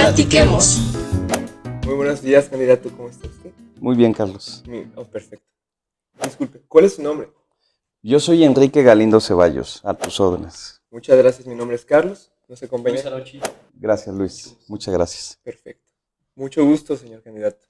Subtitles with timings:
[0.00, 0.78] Platiquemos.
[1.86, 2.90] Muy buenos días, candidato.
[2.94, 3.50] ¿Cómo está usted?
[3.80, 4.62] Muy bien, Carlos.
[4.66, 5.46] Mi- Oh, perfecto.
[6.22, 7.30] Disculpe, ¿cuál es su nombre?
[8.02, 10.82] Yo soy Enrique Galindo Ceballos, a tus órdenes.
[10.90, 11.46] Muchas gracias.
[11.46, 12.30] Mi nombre es Carlos.
[12.46, 13.00] ¿Nos acompaña?
[13.72, 14.54] Gracias, Luis.
[14.68, 15.40] Muchas gracias.
[15.42, 15.90] Perfecto.
[16.34, 17.66] Mucho gusto, señor candidato.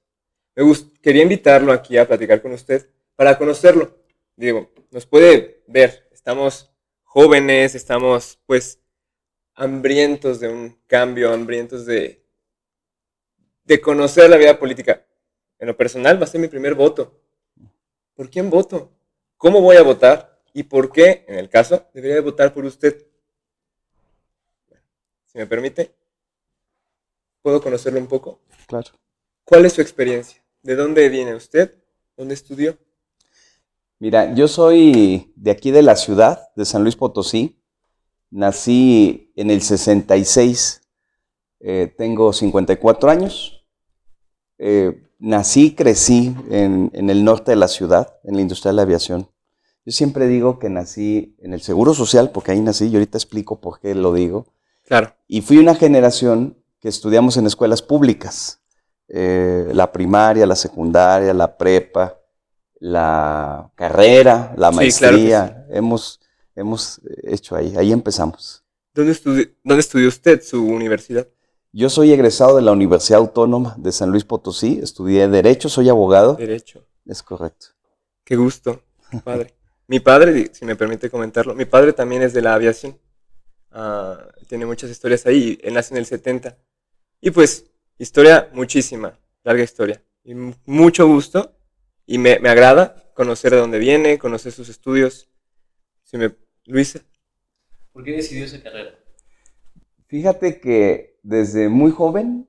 [0.57, 3.97] Me gust- quería invitarlo aquí a platicar con usted para conocerlo.
[4.35, 6.09] Digo, nos puede ver.
[6.13, 6.73] Estamos
[7.05, 8.81] jóvenes, estamos pues
[9.57, 12.23] hambrientos de un cambio, hambrientos de,
[13.65, 15.05] de conocer la vida política.
[15.59, 17.19] En lo personal va a ser mi primer voto.
[18.15, 18.93] ¿Por quién voto?
[19.37, 20.41] ¿Cómo voy a votar?
[20.53, 23.07] ¿Y por qué, en el caso, debería de votar por usted?
[25.25, 25.95] Si me permite,
[27.43, 28.41] ¿puedo conocerlo un poco?
[28.67, 28.91] Claro.
[29.45, 30.43] ¿Cuál es su experiencia?
[30.63, 31.75] ¿De dónde viene usted?
[32.17, 32.79] ¿Dónde estudió?
[33.99, 37.59] Mira, yo soy de aquí de la ciudad, de San Luis Potosí.
[38.37, 40.83] Nací en el 66.
[41.61, 43.67] Eh, tengo 54 años.
[44.59, 48.83] Eh, nací, crecí en, en el norte de la ciudad, en la industria de la
[48.83, 49.31] aviación.
[49.87, 53.59] Yo siempre digo que nací en el Seguro Social, porque ahí nací, y ahorita explico
[53.59, 54.47] por qué lo digo.
[54.85, 55.15] Claro.
[55.27, 58.61] Y fui una generación que estudiamos en escuelas públicas,
[59.09, 62.19] eh, la primaria, la secundaria, la prepa,
[62.81, 65.47] la carrera, la Sí, maestría.
[65.47, 66.21] claro hemos,
[66.57, 68.65] hemos hecho ahí, ahí empezamos.
[68.95, 71.29] ¿Dónde, estudi- ¿Dónde estudió usted su universidad?
[71.73, 76.35] Yo soy egresado de la Universidad Autónoma de San Luis Potosí, estudié Derecho, soy abogado.
[76.35, 76.85] Derecho.
[77.05, 77.67] Es correcto.
[78.25, 78.83] Qué gusto,
[79.25, 79.55] padre.
[79.87, 82.99] mi padre, si me permite comentarlo, mi padre también es de la aviación.
[83.71, 85.59] Ah, tiene muchas historias ahí.
[85.63, 86.57] Él nace en el 70.
[87.21, 87.67] Y pues,
[87.99, 90.03] historia muchísima, larga historia.
[90.25, 90.35] Y
[90.65, 91.53] mucho gusto.
[92.07, 95.29] Y me, me agrada conocer de dónde viene, conocer sus estudios.
[96.05, 96.35] Si me,
[96.67, 97.01] Luisa,
[97.93, 98.91] ¿Por qué decidió esa carrera?
[100.09, 102.49] Fíjate que desde muy joven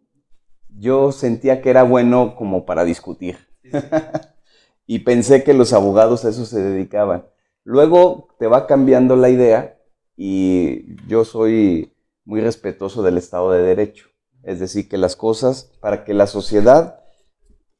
[0.69, 3.37] yo sentía que era bueno como para discutir.
[4.87, 7.25] y pensé que los abogados a eso se dedicaban.
[7.63, 9.79] Luego te va cambiando la idea
[10.15, 11.93] y yo soy
[12.25, 14.09] muy respetuoso del Estado de Derecho.
[14.43, 17.03] Es decir, que las cosas, para que la sociedad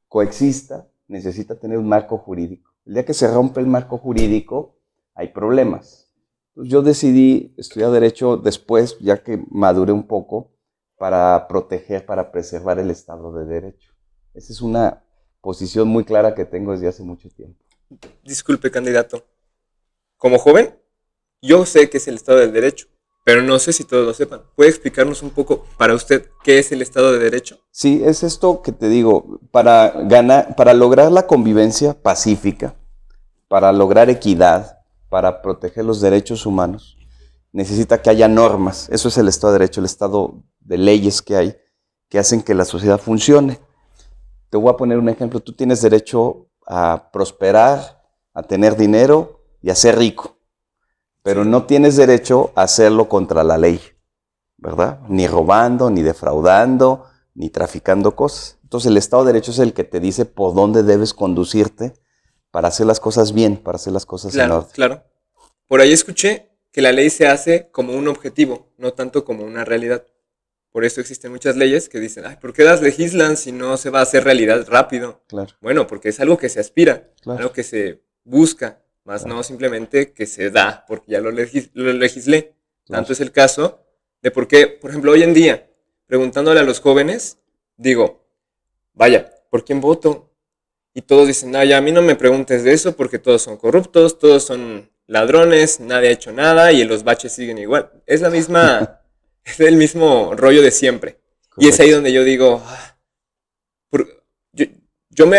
[0.08, 2.72] coexista, necesita tener un marco jurídico.
[2.86, 4.78] El día que se rompe el marco jurídico,
[5.16, 6.07] hay problemas.
[6.64, 10.52] Yo decidí estudiar Derecho después, ya que maduré un poco,
[10.98, 13.94] para proteger, para preservar el Estado de Derecho.
[14.34, 15.04] Esa es una
[15.42, 17.64] posición muy clara que tengo desde hace mucho tiempo.
[18.24, 19.24] disculpe, candidato.
[20.18, 20.76] Como joven,
[21.42, 22.88] yo sé que es el Estado del Derecho,
[23.24, 24.42] pero no sé si todos lo sepan.
[24.56, 27.60] ¿Puede explicarnos un poco para usted qué es el Estado de Derecho?
[27.72, 32.76] Sí, es esto que te digo, para ganar, para lograr la convivencia pacífica,
[33.48, 34.77] para lograr equidad,
[35.10, 36.98] para proteger los derechos humanos,
[37.52, 38.90] necesita que haya normas.
[38.92, 41.58] Eso es el Estado de Derecho, el Estado de leyes que hay,
[42.10, 43.60] que hacen que la sociedad funcione.
[44.50, 45.40] Te voy a poner un ejemplo.
[45.40, 48.04] Tú tienes derecho a prosperar,
[48.34, 50.38] a tener dinero y a ser rico,
[51.24, 53.82] pero no tienes derecho a hacerlo contra la ley,
[54.58, 55.00] ¿verdad?
[55.10, 58.58] Ni robando, ni defraudando, ni traficando cosas.
[58.64, 61.94] Entonces el Estado de Derecho es el que te dice por dónde debes conducirte
[62.52, 64.70] para hacer las cosas bien, para hacer las cosas en Claro, orden.
[64.74, 65.04] claro.
[65.68, 69.66] Por ahí escuché que la ley se hace como un objetivo, no tanto como una
[69.66, 70.06] realidad.
[70.72, 73.90] Por eso existen muchas leyes que dicen, ay, ¿por qué las legislan si no se
[73.90, 75.24] va a hacer realidad rápido?
[75.28, 77.40] Claro, Bueno, porque es algo que se aspira, Claro.
[77.40, 81.92] algo que se busca, más no simplemente que se da, porque ya lo, legis- lo
[81.94, 82.54] legislé.
[82.86, 83.02] Claro.
[83.02, 83.82] Tanto es el caso
[84.22, 85.70] de por qué, por ejemplo, hoy en día,
[86.06, 87.38] preguntándole a los jóvenes,
[87.78, 88.26] digo,
[88.94, 90.27] vaya, ¿por quién voto?
[90.98, 93.56] Y todos dicen, no, ya a mí no me preguntes de eso porque todos son
[93.58, 97.92] corruptos, todos son ladrones, nadie ha hecho nada y los baches siguen igual.
[98.08, 99.02] Es la misma,
[99.46, 101.20] es el mismo rollo de siempre.
[101.58, 102.98] Y es ahí donde yo digo, ah,
[103.92, 104.66] por- yo,
[105.12, 105.38] yo me,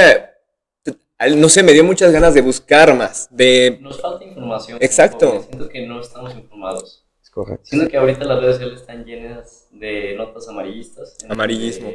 [1.35, 4.79] no sé, me dio muchas ganas de buscar más, de, Nos falta información.
[4.81, 5.29] Exacto.
[5.33, 7.05] porque Siento que no estamos informados.
[7.21, 7.65] es correcto.
[7.65, 11.17] Siento que ahorita las redes sociales están llenas de notas amarillistas.
[11.25, 11.91] en Amarillismo.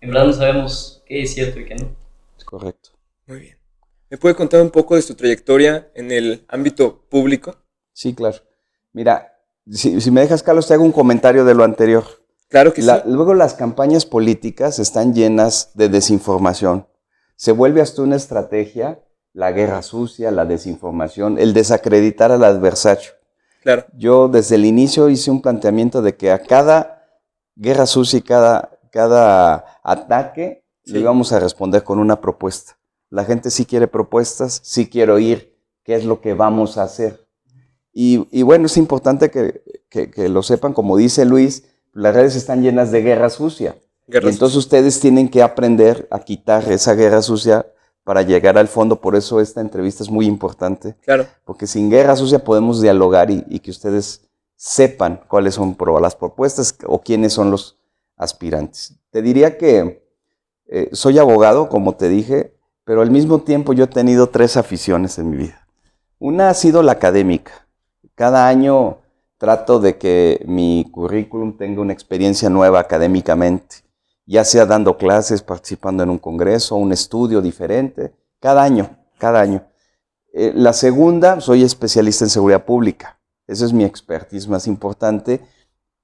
[0.00, 2.07] En verdad no sabemos qué es cierto y qué no.
[2.48, 2.90] Correcto.
[3.26, 3.58] muy bien.
[4.10, 7.54] ¿Me puede contar un poco de su trayectoria en el ámbito público?
[7.92, 8.38] Sí, claro.
[8.94, 9.34] Mira,
[9.70, 12.04] si, si me dejas, Carlos, te hago un comentario de lo anterior.
[12.48, 13.10] Claro que La- sí.
[13.10, 16.86] luego las campañas políticas están llenas de desinformación.
[17.36, 19.00] Se vuelve hasta una estrategia
[19.34, 23.10] la guerra sucia, la desinformación, el desacreditar al adversario.
[23.62, 27.04] Claro, Yo desde el inicio hice un planteamiento de que a cada
[27.56, 30.94] guerra sucia y cada, cada ataque Sí.
[30.94, 32.78] le íbamos a responder con una propuesta.
[33.10, 37.26] La gente sí quiere propuestas, sí quiere oír qué es lo que vamos a hacer.
[37.92, 42.36] Y, y bueno, es importante que, que- que lo sepan, como dice Luis, las redes
[42.36, 43.76] están llenas de guerra sucia.
[44.06, 47.66] Guerra y entonces ustedes tienen que aprender a quitar esa guerra sucia
[48.04, 49.00] para llegar al fondo.
[49.00, 50.94] Por eso esta entrevista es muy importante.
[51.04, 51.26] Claro.
[51.44, 54.22] Porque sin guerra sucia podemos dialogar y, y que ustedes
[54.56, 57.78] sepan cuáles son las propuestas o quiénes son los
[58.16, 58.94] aspirantes.
[59.10, 60.07] Te diría que
[60.68, 62.54] eh, soy abogado, como te dije,
[62.84, 65.66] pero al mismo tiempo yo he tenido tres aficiones en mi vida.
[66.18, 67.66] Una ha sido la académica.
[68.14, 68.98] Cada año
[69.38, 73.76] trato de que mi currículum tenga una experiencia nueva académicamente,
[74.26, 79.64] ya sea dando clases, participando en un congreso, un estudio diferente, cada año, cada año.
[80.34, 83.18] Eh, la segunda, soy especialista en seguridad pública.
[83.46, 85.40] Esa es mi expertise más importante.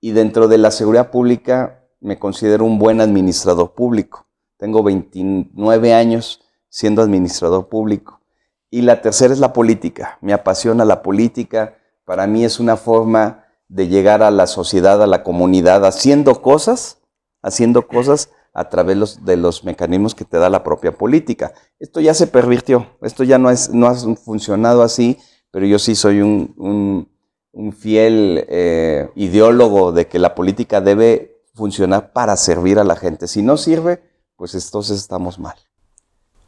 [0.01, 4.24] Y dentro de la seguridad pública me considero un buen administrador público.
[4.65, 6.41] Tengo 29 años
[6.71, 8.23] siendo administrador público.
[8.71, 10.17] Y la tercera es la política.
[10.23, 11.77] Me apasiona la política.
[12.07, 17.03] Para mí es una forma de llegar a la sociedad, a la comunidad, haciendo cosas,
[17.43, 21.53] haciendo cosas a través los- de los mecanismos que te da la propia política.
[21.79, 25.19] Esto ya se pervirtió, esto ya no, es, no ha funcionado así,
[25.51, 27.09] pero yo sí soy un, un-
[27.53, 33.29] un fiel eh, ideólogo de que la política debe funcionar para servir a la gente.
[33.29, 35.57] Si no sirve, pues entonces estamos mal.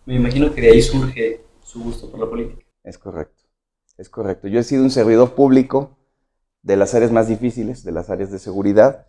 [0.04, 2.62] Me imagino que de ahí surge su gusto por la política.
[2.84, 3.42] Es correcto,
[3.98, 4.48] es correcto.
[4.48, 5.98] Yo he sido un servidor público
[6.62, 9.06] de las áreas más difíciles, de las áreas de seguridad.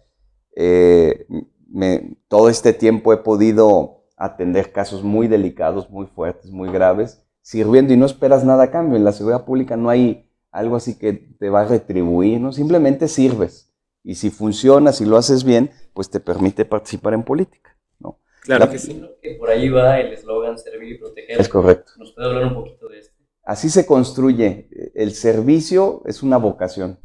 [0.55, 1.27] Eh,
[1.69, 7.93] me- todo este tiempo he podido atender casos muy delicados, muy fuertes, muy graves, sirviendo
[7.93, 8.97] y no esperas nada a cambio.
[8.97, 12.51] En la seguridad pública no hay algo así que te va a retribuir, ¿no?
[12.51, 13.71] Simplemente sirves.
[14.03, 17.76] Y si funciona, si lo haces bien, pues te permite participar en política.
[18.47, 18.99] Claro La- que sí.
[19.21, 21.39] Que por ahí va el eslogan servir y proteger.
[21.39, 21.91] Es correcto.
[21.97, 23.13] ¿Nos puede hablar un poquito de esto?
[23.43, 24.67] Así se construye.
[24.95, 26.99] El servicio es una vocación.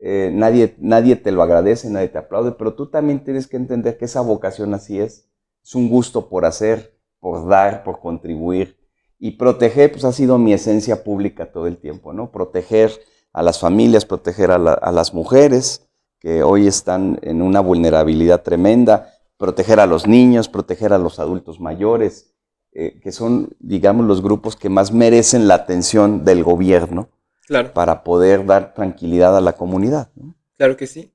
[0.00, 3.96] Eh, nadie, nadie te lo agradece, nadie te aplaude, pero tú también tienes que entender
[3.98, 5.28] que esa vocación así es.
[5.64, 8.76] Es un gusto por hacer, por dar, por contribuir.
[9.18, 12.30] Y proteger, pues ha sido mi esencia pública todo el tiempo, ¿no?
[12.30, 12.92] Proteger
[13.32, 15.88] a las familias, proteger a, la- a las mujeres
[16.20, 21.60] que hoy están en una vulnerabilidad tremenda, proteger a los niños, proteger a los adultos
[21.60, 22.34] mayores,
[22.72, 27.08] eh, que son, digamos, los grupos que más merecen la atención del gobierno
[27.46, 30.10] Claro, para poder dar tranquilidad a la comunidad.
[30.16, 30.34] ¿no?
[30.58, 31.14] claro que sí.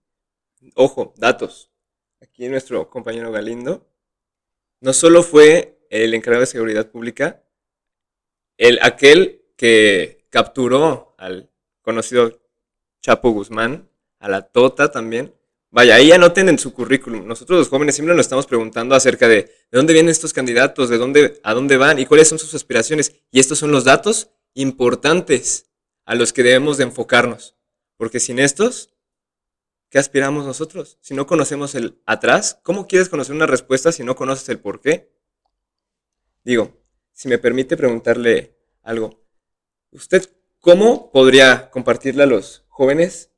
[0.74, 1.70] Ojo, datos.
[2.22, 3.86] Aquí nuestro compañero Galindo
[4.81, 7.44] no solo fue el encargado de seguridad pública,
[8.58, 12.42] el aquel que capturó al conocido
[13.02, 13.90] Chapo Guzmán,
[14.20, 15.36] a la Tota también.
[15.74, 17.25] Vaya, ahí anoten en su currículum.
[17.25, 21.00] Nosotros los jóvenes siempre nos estamos preguntando acerca de de dónde vienen estos candidatos, de
[21.00, 23.16] dónde, a dónde van y cuáles son sus aspiraciones.
[23.31, 25.66] Y estos son los datos importantes
[26.06, 27.56] a los que debemos de enfocarnos.
[27.98, 28.94] Porque sin estos,
[29.90, 31.00] ¿qué aspiramos nosotros?
[31.02, 34.80] Si no conocemos el atrás, ¿cómo quieres conocer una respuesta si no conoces el por
[34.80, 35.12] qué?
[36.44, 36.78] Digo,
[37.14, 39.25] si me permite preguntarle algo,
[39.90, 40.30] ¿usted
[40.60, 43.31] cómo podría compartirle a los jóvenes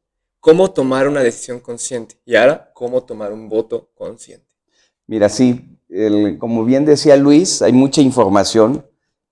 [0.45, 2.17] cómo tomar una decisión consciente?
[2.23, 4.45] Y ahora, ¿cómo tomar un voto consciente?
[5.07, 8.85] Mira, sí, el- como bien decía Luis, hay mucha información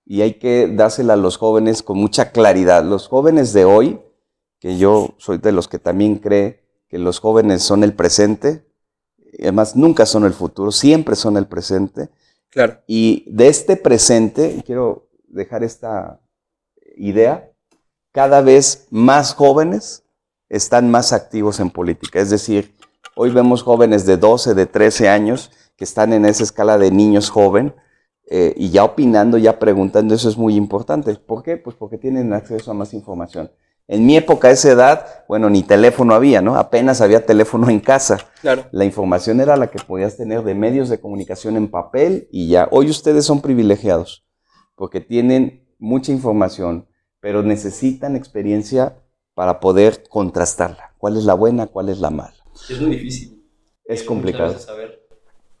[0.04, 2.82] y hay que dársela a los jóvenes con mucha claridad.
[2.82, 4.00] Los jóvenes de hoy,
[4.58, 8.66] que yo soy de los que también cree que los jóvenes son el presente,
[9.38, 12.08] además nunca son el futuro, siempre son el presente.
[12.50, 16.20] Claro, Y de este presente, quiero dejar esta
[16.96, 17.52] idea,
[18.10, 20.03] cada vez más jóvenes
[20.56, 22.20] están más activos en política.
[22.20, 22.76] Es decir,
[23.16, 27.28] hoy vemos jóvenes de 12, de 13 años que están en esa escala de niños
[27.28, 27.74] joven
[28.30, 31.14] eh, y ya opinando, ya preguntando, eso es muy importante.
[31.16, 31.56] ¿Por qué?
[31.56, 33.50] Pues porque tienen acceso a más información.
[33.86, 36.56] En mi época, a esa edad, bueno, ni teléfono había, ¿no?
[36.56, 38.18] Apenas había teléfono en casa.
[38.40, 42.48] claro, La información era la que podías tener de medios de comunicación en papel y
[42.48, 42.68] ya.
[42.70, 44.24] Hoy ustedes son privilegiados
[44.76, 46.88] porque tienen mucha información,
[47.20, 49.03] pero necesitan experiencia
[49.34, 50.92] para poder contrastarla.
[50.98, 51.66] ¿Cuál es la buena?
[51.66, 52.34] ¿Cuál es la mala?
[52.68, 53.42] Es muy difícil.
[53.84, 54.58] Es complicado.
[54.58, 55.06] Saber,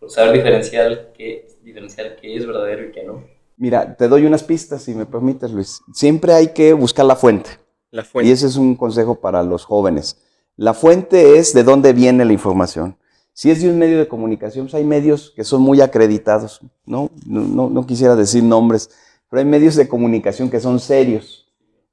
[0.08, 3.24] saber diferenciar, qué, diferenciar qué es verdadero y qué no.
[3.56, 5.80] Mira, te doy unas pistas, si me permites, Luis.
[5.92, 7.50] Siempre hay que buscar la fuente.
[7.90, 8.32] la Y fuente.
[8.32, 10.18] ese es un consejo para los jóvenes.
[10.56, 12.96] La fuente es de dónde viene la información.
[13.32, 17.10] Si es de un medio de comunicación, pues hay medios que son muy acreditados, ¿no?
[17.26, 18.90] No, no- no quisiera decir nombres,
[19.28, 21.43] pero hay medios de comunicación que son serios.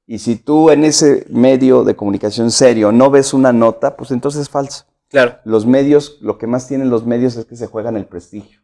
[0.06, 4.42] Y si tú en ese medio de comunicación serio no ves una nota, pues entonces
[4.42, 4.84] es falso.
[5.08, 8.60] Claro, Los medios, lo que más tienen los medios es que se juegan el prestigio.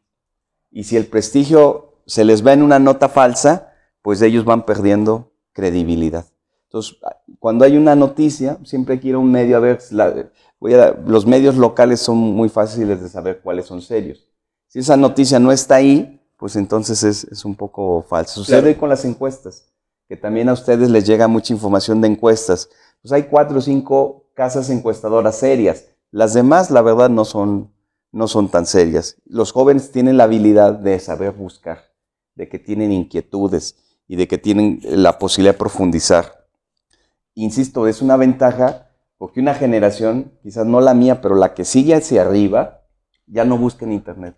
[0.70, 5.32] Y si el prestigio se les va en una nota falsa, pues ellos van perdiendo
[5.52, 6.26] credibilidad.
[6.64, 6.96] Entonces,
[7.38, 10.30] cuando hay una noticia, siempre hay que ir a un medio a ver, la-
[10.60, 14.28] voy a- los medios locales son muy fáciles de saber cuáles son serios.
[14.68, 18.40] Si esa noticia no está ahí, pues entonces es, es un poco falso.
[18.44, 18.78] Sucede Claro.
[18.80, 19.66] con las encuestas,
[20.08, 22.70] que también a ustedes les llega mucha información de encuestas.
[23.02, 25.86] Pues hay cuatro o cinco casas encuestadoras serias.
[26.10, 27.72] Las demás, la verdad, no son,
[28.10, 29.16] no son tan serias.
[29.26, 31.92] Los jóvenes tienen la habilidad de saber buscar,
[32.34, 36.46] de que tienen inquietudes y de que tienen la posibilidad de profundizar.
[37.34, 38.86] Insisto, es una ventaja
[39.18, 42.82] porque una generación, quizás no la mía, pero la que sigue hacia arriba,
[43.26, 44.36] ya no busca en Internet.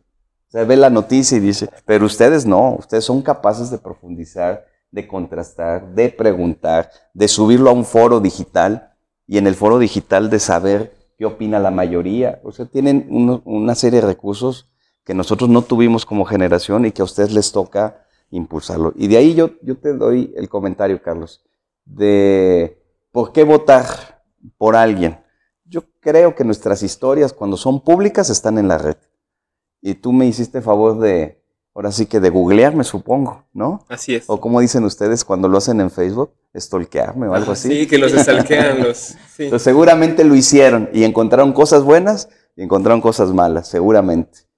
[0.48, 4.66] O sea, ve la noticia y dice, pero ustedes no, ustedes son capaces de profundizar,
[4.90, 8.94] de contrastar, de preguntar, de subirlo a un foro digital
[9.26, 12.40] y en el foro digital de saber qué opina la mayoría.
[12.44, 14.70] O sea, tienen una serie de recursos
[15.04, 18.92] que nosotros no tuvimos como generación y que a ustedes les toca impulsarlo.
[18.96, 21.44] Y de ahí yo, yo te doy el comentario, Carlos,
[21.84, 22.82] de
[23.12, 24.22] por qué votar
[24.56, 25.20] por alguien.
[25.64, 28.96] Yo creo que nuestras historias, cuando son públicas, están en la red.
[29.80, 31.39] Y tú me hiciste favor de,
[31.74, 33.84] ahora sí que de googlearme, supongo, ¿no?
[33.88, 34.24] Así es.
[34.28, 37.68] O como dicen ustedes cuando lo hacen en Facebook, stalkearme o algo así.
[37.68, 38.98] Sí, que los estalquean los.
[39.34, 39.44] Sí.
[39.44, 44.50] Entonces seguramente lo hicieron y encontraron cosas buenas y encontraron cosas malas, seguramente.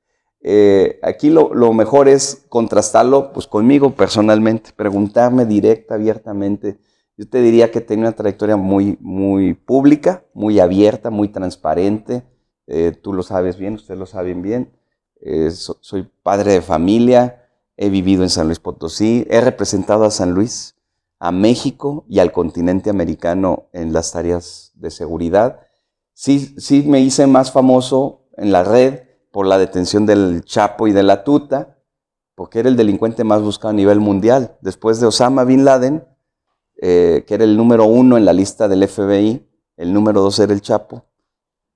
[0.44, 6.78] Eh, aquí lo, lo mejor es contrastarlo pues, conmigo personalmente, preguntarme directa, abiertamente.
[7.16, 12.24] Yo te diría que tenía una trayectoria muy, muy pública, muy abierta, muy transparente.
[12.66, 14.72] Eh, tú lo sabes bien, ustedes lo saben bien.
[15.22, 20.10] Eh, so- soy padre de familia, he vivido en San Luis Potosí, he representado a
[20.10, 20.74] San Luis,
[21.18, 25.60] a México y al continente americano en las tareas de seguridad.
[26.12, 29.00] Sí, sí me hice más famoso en la red
[29.30, 31.78] por la detención del Chapo y de la Tuta,
[32.34, 34.56] porque era el delincuente más buscado a nivel mundial.
[34.60, 36.04] Después de Osama Bin Laden,
[36.80, 40.52] eh, que era el número uno en la lista del FBI, el número dos era
[40.52, 41.04] el Chapo.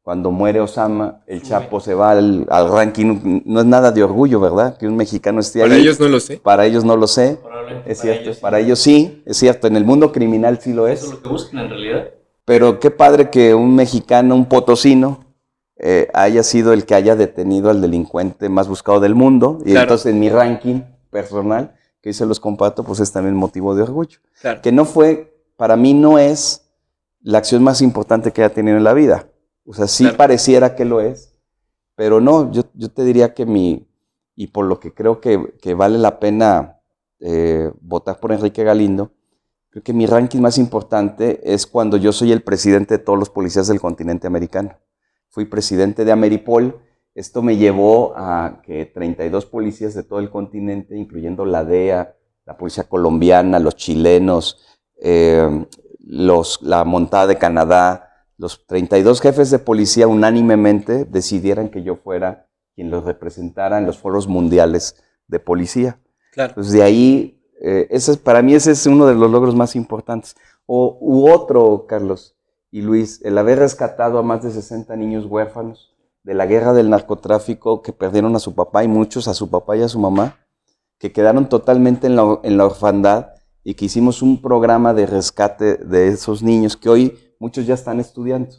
[0.06, 3.42] Cuando muere Osama, el Chapo se va al, al ranking.
[3.44, 4.76] No es nada de orgullo, ¿verdad?
[4.76, 5.80] Que un mexicano esté Para ahí.
[5.80, 6.36] ellos no lo sé.
[6.36, 7.40] Para ellos no lo sé.
[7.42, 8.40] Probablemente Es para cierto, ellos sí.
[8.40, 9.66] para ellos sí, es cierto.
[9.66, 11.00] En el mundo criminal sí lo es.
[11.00, 12.04] Eso es lo que buscan en realidad.
[12.44, 15.24] Pero qué padre que un mexicano, un potosino,
[15.76, 19.58] eh, haya sido el que haya detenido al delincuente más buscado del mundo.
[19.62, 19.80] Y Claro.
[19.86, 24.20] entonces en mi ranking personal, que se los comparto, pues es también motivo de orgullo.
[24.40, 24.60] Claro.
[24.62, 26.62] Que no fue, para mí no es
[27.22, 29.26] la acción más importante que haya tenido en la vida.
[29.66, 30.18] O sea, sí Claro.
[30.18, 31.34] pareciera que lo es,
[31.96, 33.88] pero no, yo, yo te diría que mi,
[34.36, 36.80] y por lo que creo que, que vale la pena
[37.20, 39.12] eh, votar por Enrique Galindo,
[39.70, 43.30] creo que mi ranking más importante es cuando yo soy el presidente de todos los
[43.30, 44.78] policías del continente americano.
[45.30, 46.80] Fui presidente de Ameripol.
[47.14, 52.56] Esto me llevó a que 32 policías de todo el continente, incluyendo la DEA, la
[52.56, 54.58] policía colombiana, los chilenos,
[55.02, 55.66] eh,
[56.00, 58.05] los, la montada de Canadá,
[58.38, 63.98] los 32 jefes de policía unánimemente decidieran que yo fuera quien los representara en los
[63.98, 65.98] foros mundiales de policía.
[66.32, 66.54] Claro.
[66.54, 70.36] Pues de ahí, eh, ese para mí ese es uno de los logros más importantes.
[70.66, 72.36] O, u otro, Carlos
[72.70, 76.90] y Luis, el haber rescatado a más de 60 niños huérfanos de la guerra del
[76.90, 80.36] narcotráfico que perdieron a su papá y muchos a su papá y a su mamá,
[80.98, 83.28] que quedaron totalmente en la, en la orfandad
[83.62, 88.00] y que hicimos un programa de rescate de esos niños que hoy muchos ya están
[88.00, 88.50] estudiando.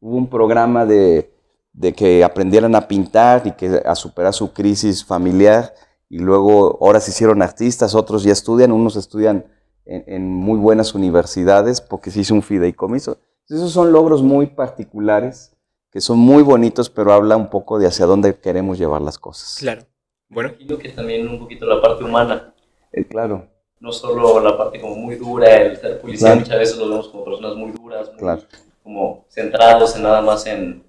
[0.00, 1.32] Hubo un programa de,
[1.72, 5.74] de que aprendieran a pintar y que a superar su crisis familiar
[6.08, 9.46] y luego ahora se hicieron artistas, otros ya estudian, unos estudian
[9.84, 13.18] en, en muy buenas universidades porque se hizo un fideicomiso.
[13.48, 15.56] Esos son logros muy particulares
[15.90, 19.56] que son muy bonitos, pero habla un poco de hacia dónde queremos llevar las cosas.
[19.58, 19.82] Claro.
[20.28, 22.54] Bueno, Imagino que también un poquito la parte humana,
[22.92, 23.48] Eh, claro,
[23.80, 26.40] no solo la parte como muy dura, el ser policía, Claro.
[26.40, 28.42] muchas veces los vemos como personas muy duras, muy claro.
[28.82, 30.84] como centrados en nada más en,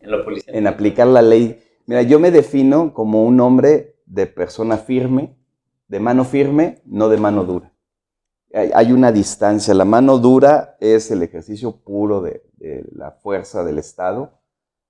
[0.00, 0.56] en lo policial.
[0.56, 1.62] En aplicar la ley.
[1.86, 5.36] Mira, yo me defino como un hombre de persona firme,
[5.88, 7.72] de mano firme, no de mano dura.
[8.54, 9.74] Hay, hay una distancia.
[9.74, 14.39] La mano dura es el ejercicio puro de, de la fuerza del Estado.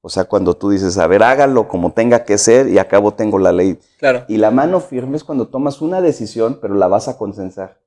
[0.03, 3.39] O sea, cuando tú dices, a ver, hágalo como tenga que ser y acabo tengo
[3.39, 3.79] la ley.
[3.99, 4.25] claro.
[4.29, 7.81] Y la mano firme es cuando tomas una decisión, pero la vas a consensar.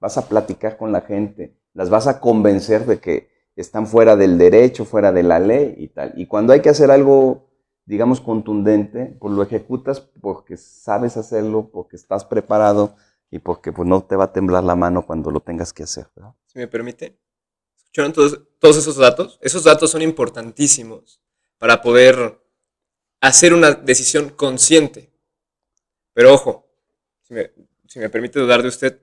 [0.00, 4.38] Vas a platicar con la gente, las vas a convencer de que están fuera del
[4.38, 6.14] derecho, fuera de la ley y tal.
[6.16, 7.50] Y cuando hay que hacer algo,
[7.84, 12.94] digamos, contundente, pues lo ejecutas porque sabes hacerlo, porque estás preparado
[13.30, 16.06] y porque pues no te va a temblar la mano cuando lo tengas que hacer.
[16.16, 16.32] ¿verdad?
[16.46, 17.18] si me permite.
[17.76, 19.38] ¿Escucharon todos, todos esos datos?
[19.42, 21.20] Esos datos son importantísimos
[21.58, 22.40] para poder
[23.20, 25.10] hacer una decisión consciente.
[26.14, 26.68] Pero ojo,
[27.22, 29.00] si me, permite dudar de usted,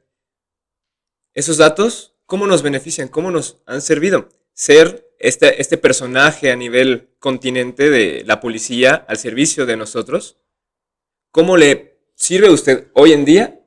[1.33, 3.07] esos datos ¿cómo nos benefician?
[3.07, 4.29] ¿Cómo nos han servido?
[4.53, 10.37] Ser este, este personaje a nivel continente de la policía al servicio de nosotros,
[11.31, 13.59] ¿cómo le sirve a usted hoy en día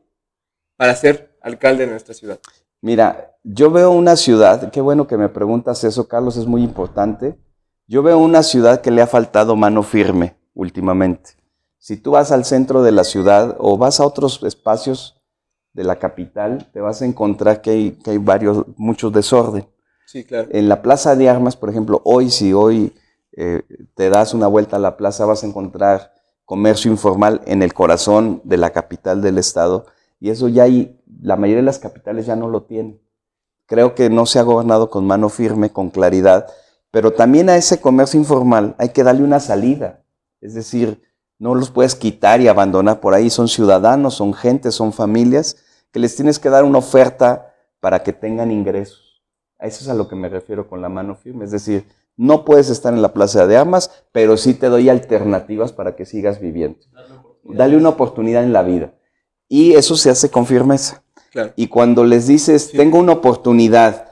[0.77, 2.41] para ser alcalde de nuestra ciudad?
[2.81, 7.37] Mira, yo veo una ciudad, qué bueno que me preguntas eso, Carlos, es muy importante.
[7.91, 11.31] Yo veo una ciudad que le ha faltado mano firme últimamente.
[11.79, 15.23] Si tú vas al centro de la ciudad o vas a otros espacios
[15.73, 19.67] de la capital, te vas a encontrar que hay, que hay varios, muchos desorden.
[20.05, 20.49] Sí, claro.
[20.53, 22.93] En la Plaza de Armas, por ejemplo, hoy si hoy
[23.33, 23.63] eh,
[23.95, 26.13] te das una vuelta a la plaza, vas a encontrar
[26.45, 29.87] comercio informal en el corazón de la capital del estado
[30.21, 33.01] y eso ya hay, la mayoría de las capitales ya no lo tienen.
[33.65, 36.49] Creo que no se ha gobernado con mano firme, con claridad,
[36.91, 40.05] pero también a ese comercio informal hay que darle una salida.
[40.41, 41.03] Es decir,
[41.39, 43.31] no los puedes quitar y abandonar por ahí.
[43.31, 45.57] Son ciudadanos, son gente, son familias
[45.93, 49.23] que les tienes que dar una oferta para que tengan ingresos.
[49.59, 51.45] A eso es a lo que me refiero con la mano firme.
[51.45, 55.73] Es decir, no puedes estar en la plaza de armas, pero sí te doy alternativas
[55.73, 56.79] para que sigas viviendo.
[57.45, 58.95] Dale una oportunidad en la vida.
[59.49, 61.03] Y eso se hace con firmeza.
[61.31, 61.53] Claro.
[61.57, 64.08] Y cuando les dices, tengo una oportunidad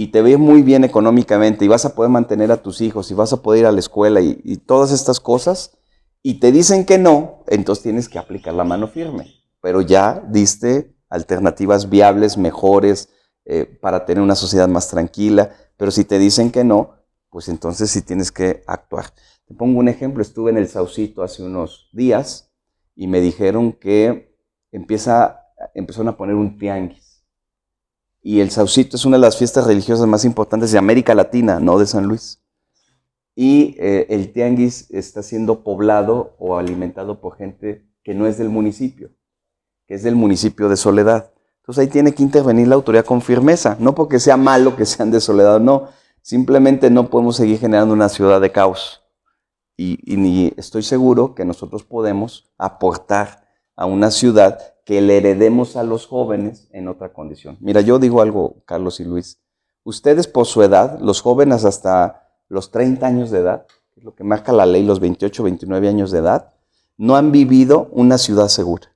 [0.00, 3.14] y te ves muy bien económicamente y vas a poder mantener a tus hijos y
[3.14, 5.76] vas a poder ir a la escuela y, todas estas cosas,
[6.22, 9.26] y te dicen que no, entonces tienes que aplicar la mano firme.
[9.60, 13.08] Pero ya diste alternativas viables, mejores,
[13.44, 15.50] eh, para tener una sociedad más tranquila.
[15.76, 16.94] Pero si te dicen que no,
[17.28, 19.06] pues entonces sí tienes que actuar.
[19.48, 22.52] Te pongo un ejemplo, estuve en el Saucito hace unos días
[22.94, 24.38] y me dijeron que
[24.70, 25.40] empieza,
[25.74, 27.07] empezaron a poner un tianguis.
[28.28, 31.78] Y el Saucito es una de las fiestas religiosas más importantes de América Latina, no
[31.78, 32.42] de San Luis.
[33.34, 38.50] Y eh, el tianguis está siendo poblado o alimentado por gente que no es del
[38.50, 39.12] municipio,
[39.86, 41.32] que es del municipio de Soledad.
[41.62, 45.10] Entonces ahí tiene que intervenir la autoridad con firmeza, no porque sea malo que sean
[45.10, 45.88] de Soledad, no,
[46.20, 49.04] simplemente no podemos seguir generando una ciudad de caos.
[49.74, 54.58] Y, y ni estoy seguro que nosotros podemos aportar a una ciudad
[54.88, 57.58] que le heredemos a los jóvenes en otra condición.
[57.60, 59.38] Mira, yo digo algo, Carlos y Luis.
[59.84, 64.50] Ustedes por su edad, los jóvenes hasta los 30 años de edad, lo que marca
[64.50, 66.54] la ley, los 28, 29 años de edad,
[66.96, 68.86] no han vivido una ciudad segura.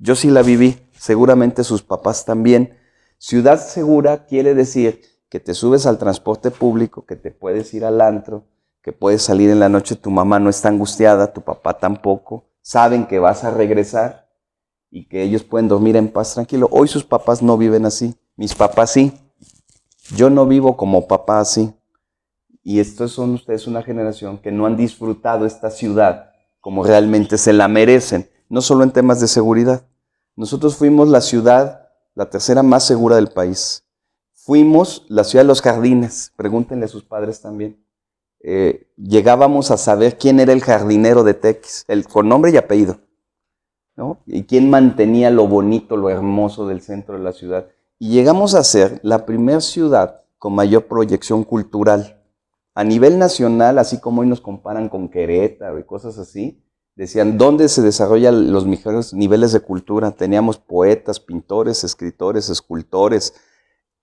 [0.00, 2.76] Yo sí la viví, seguramente sus papás también.
[3.18, 8.00] Ciudad segura quiere decir que te subes al transporte público, que te puedes ir al
[8.00, 8.42] antro,
[8.82, 13.06] que puedes salir en la noche, tu mamá no está angustiada, tu papá tampoco, saben
[13.06, 14.27] que vas a regresar
[14.90, 16.68] y que ellos pueden dormir en paz tranquilo.
[16.70, 19.12] Hoy sus papás no viven así, mis papás sí.
[20.16, 21.72] Yo no vivo como papá así.
[22.62, 26.28] Y estos son ustedes una generación que no han disfrutado esta ciudad
[26.60, 29.86] como realmente se la merecen, no solo en temas de seguridad.
[30.36, 33.84] Nosotros fuimos la ciudad, la tercera más segura del país.
[34.34, 37.82] Fuimos la ciudad de los jardines, pregúntenle a sus padres también.
[38.40, 43.00] Eh, llegábamos a saber quién era el jardinero de Tex, el, con nombre y apellido,
[44.26, 47.68] Y quién mantenía lo bonito, lo hermoso del centro de la ciudad.
[47.98, 52.18] Y llegamos a ser la primera ciudad con mayor proyección cultural
[52.78, 56.62] a nivel nacional, así como hoy nos comparan con Querétaro y cosas así,
[56.94, 60.12] decían, ¿dónde se desarrollan los mejores niveles de cultura?
[60.12, 63.34] Teníamos poetas, pintores, escritores, escultores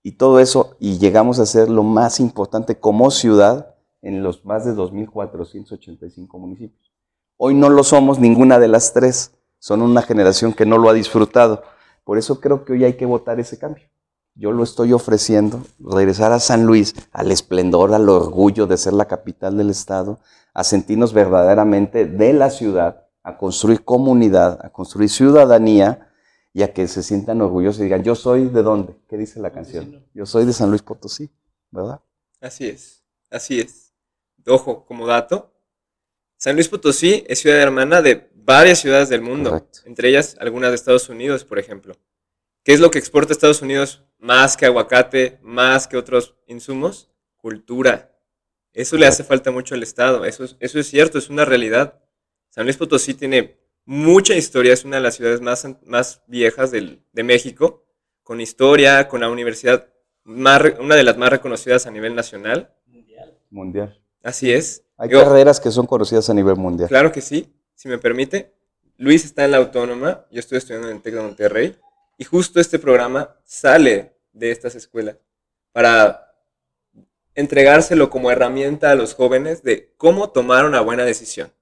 [0.02, 4.66] y todo eso, y llegamos a ser lo más importante como ciudad en los más
[4.66, 6.92] de 2.485 municipios.
[7.38, 10.94] Hoy no lo somos ninguna de las tres, son una generación que no lo ha
[10.94, 11.62] disfrutado.
[12.04, 13.84] Por eso creo que hoy hay que votar ese cambio
[14.36, 19.06] yo lo estoy ofreciendo, regresar a San Luis, al esplendor, al orgullo de ser la
[19.06, 20.20] capital del estado,
[20.52, 26.12] a sentirnos verdaderamente de la ciudad, a construir comunidad, a construir ciudadanía
[26.52, 29.52] y a que se sientan orgullosos y digan, yo soy de dónde, ¿qué dice la
[29.52, 30.04] canción?
[30.14, 31.30] Yo soy de San Luis Potosí,
[31.70, 32.00] ¿verdad?
[32.40, 33.94] Así es, así es.
[34.46, 35.52] Ojo, como dato,
[36.36, 39.80] San Luis Potosí es ciudad hermana de varias ciudades del mundo, Correcto.
[39.84, 41.94] entre ellas algunas de Estados Unidos, por ejemplo.
[42.62, 47.10] ¿Qué es lo que exporta Estados Unidos más que aguacate, más que otros insumos?
[47.36, 48.12] Cultura.
[48.72, 50.24] Eso le hace falta mucho al Estado.
[50.24, 52.00] Eso es, eso es cierto, es una realidad.
[52.50, 57.02] San Luis Potosí tiene mucha historia, es una de las ciudades más, más viejas del-
[57.12, 57.84] de México,
[58.22, 59.88] con historia, con la universidad,
[60.24, 62.74] más una de las más reconocidas a nivel nacional.
[62.86, 63.38] Mundial.
[63.50, 64.02] Mundial.
[64.22, 64.82] Así es.
[64.96, 66.88] Hay Yo- carreras que son conocidas a nivel mundial.
[66.88, 68.52] Claro que sí, si me permite.
[68.98, 71.78] Luis está en la autónoma, yo estoy estudiando en el TEC de Monterrey,
[72.18, 75.16] y justo este programa sale de estas escuelas
[75.72, 76.34] para
[77.34, 81.52] entregárselo como herramienta a los jóvenes de cómo tomar una buena decisión.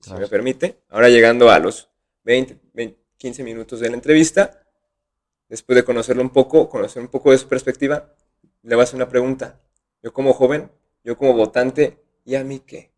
[0.00, 0.20] Si Claro.
[0.20, 1.88] me permite, ahora llegando a los
[2.24, 4.62] 20, 20, 15 minutos de la entrevista,
[5.48, 8.14] después de conocerlo un poco, conocer un poco de su perspectiva,
[8.62, 9.58] le voy a hacer una pregunta.
[10.02, 10.70] Yo como joven,
[11.02, 12.92] yo como votante, ¿y a mí qué?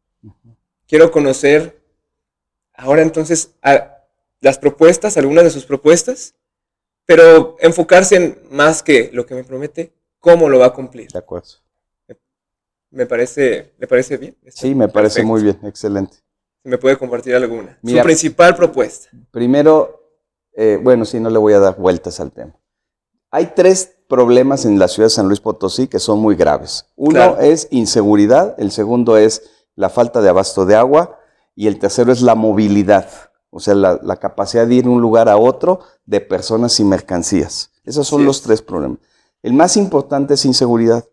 [0.89, 1.81] Quiero conocer
[2.77, 3.97] ahora entonces a
[4.41, 6.35] las propuestas, algunas de sus propuestas,
[7.05, 11.11] pero enfocarse en más que lo que me promete, cómo lo va a cumplir.
[11.11, 11.49] De acuerdo.
[12.91, 14.37] Me parece, ¿le parece bien?
[14.45, 16.19] Está Sí, me parece muy bien, excelente.
[16.65, 17.79] Me puede compartir alguna.
[17.83, 18.03] Mira.
[18.03, 19.09] Su principal propuesta.
[19.31, 20.01] Primero,
[20.53, 22.57] eh, bueno, sí, no le voy a dar vueltas al tema.
[23.31, 26.87] Hay tres problemas en la ciudad de San Luis Potosí que son muy graves.
[26.97, 27.39] Uno Claro.
[27.41, 29.43] es inseguridad, el segundo es
[29.75, 31.19] la falta de abasto de agua
[31.57, 33.09] y el tercero es la movilidad,
[33.51, 36.85] o sea, la, la capacidad de ir de un lugar a otro de personas y
[36.85, 37.73] mercancías.
[37.85, 38.43] Esos son los es.
[38.43, 38.99] tres problemas.
[39.43, 41.05] El más importante es inseguridad,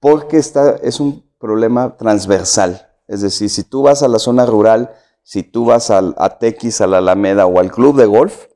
[0.00, 2.88] porque está, es un problema transversal.
[3.06, 6.80] Es decir, si tú vas a la zona rural, si tú vas al, a Tequis,
[6.80, 8.46] a la Alameda o al club de golf,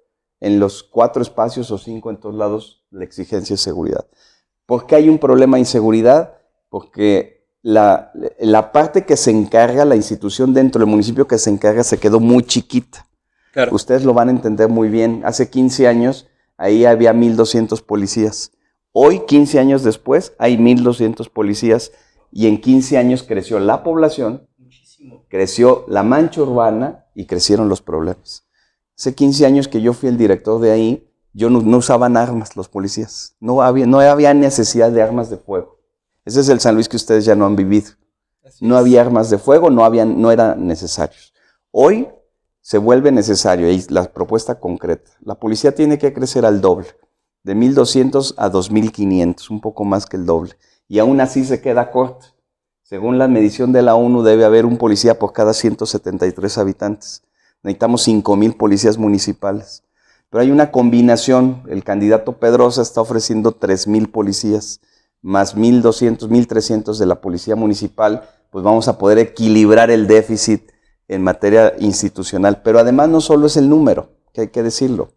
[0.40, 4.06] en los cuatro espacios o cinco en todos lados, la exigencia es seguridad.
[4.66, 6.38] ¿Por qué hay un problema de inseguridad?
[6.68, 7.35] Porque
[7.68, 11.98] la, la parte que se encarga, la institución dentro del municipio que se encarga, se
[11.98, 13.08] quedó muy chiquita.
[13.52, 13.74] Claro.
[13.74, 15.22] Ustedes lo van a entender muy bien.
[15.24, 18.52] Hace 15 años, ahí había 1.200 policías.
[18.92, 21.90] Hoy, 15 años después, hay 1.200 policías
[22.30, 25.24] y en 15 años creció la población, Muchísimo.
[25.28, 28.46] creció la mancha urbana y crecieron los problemas.
[28.96, 32.56] Hace 15 años que yo fui el director de ahí, yo no, no usaban armas
[32.56, 33.34] los policías.
[33.40, 35.75] No había, no había necesidad de armas de fuego.
[36.26, 37.92] Ese es el San Luis que ustedes ya no han vivido.
[38.44, 38.80] Así No es.
[38.80, 41.32] había armas de fuego, no, habían, no eran necesarios.
[41.70, 42.08] Hoy
[42.60, 45.12] se vuelve necesario, y la propuesta concreta.
[45.20, 46.88] La policía tiene que crecer al doble,
[47.44, 50.54] de 1.200 a 2.500, un poco más que el doble.
[50.88, 52.26] Y aún así se queda corto.
[52.82, 57.22] Según la medición de la ONU, debe haber un policía por cada 173 habitantes.
[57.62, 59.84] Necesitamos 5.000 policías municipales.
[60.28, 61.62] Pero hay una combinación.
[61.68, 64.80] El candidato Pedrosa está ofreciendo 3.000 policías,
[65.26, 68.28] más 1.200, 1.300 de la policía municipal.
[68.50, 70.70] Pues vamos a poder equilibrar el déficit
[71.08, 72.62] en materia institucional.
[72.62, 75.08] Pero además no solo es el número, que hay que decirlo.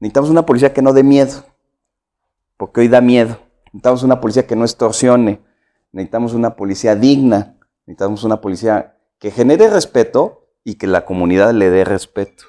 [0.00, 1.44] Necesitamos una policía que no dé miedo,
[2.56, 3.38] porque hoy da miedo.
[3.66, 5.42] Necesitamos una policía que no extorsione.
[5.92, 7.58] Necesitamos una policía digna.
[7.86, 12.44] Necesitamos una policía que genere respeto y que la comunidad le dé respeto.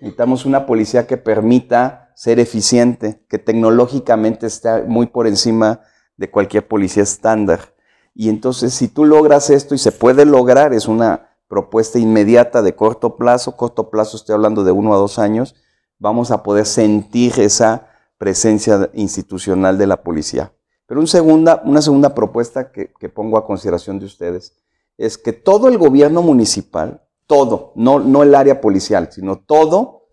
[0.00, 5.82] Necesitamos una policía que permita ser eficiente, que tecnológicamente esté muy por encima
[6.16, 7.74] de cualquier policía estándar.
[8.14, 12.74] Y entonces, si tú logras esto y se puede lograr, es una propuesta inmediata de
[12.74, 15.54] corto plazo, corto plazo estoy hablando de uno a dos años,
[15.98, 20.52] vamos a poder sentir esa presencia institucional de la policía.
[20.86, 24.56] Pero un segunda, una segunda propuesta que, que pongo a consideración de ustedes
[24.96, 30.08] es que todo el gobierno municipal, todo, no, no el área policial, sino todo,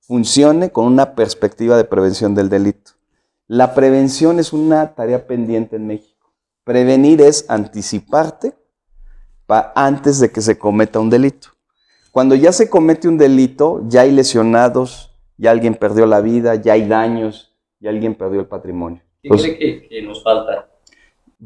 [0.00, 2.92] funcione con una perspectiva de prevención del delito.
[3.48, 6.32] La prevención es una tarea pendiente en México.
[6.64, 8.54] Prevenir es anticiparte
[9.46, 11.48] pa- antes de que se cometa un delito.
[12.12, 16.74] Cuando ya se comete un delito, ya hay lesionados, ya alguien perdió la vida, ya
[16.74, 19.00] hay daños, ya alguien perdió el patrimonio.
[19.22, 20.68] ¿Qué cree que, que nos falta?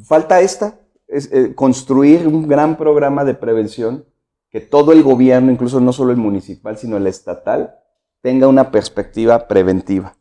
[0.05, 4.07] Falta esta, es, eh, construir un gran programa de prevención
[4.51, 7.77] que todo el gobierno, incluso no solo el municipal, sino el estatal,
[8.23, 10.17] tenga una perspectiva preventiva.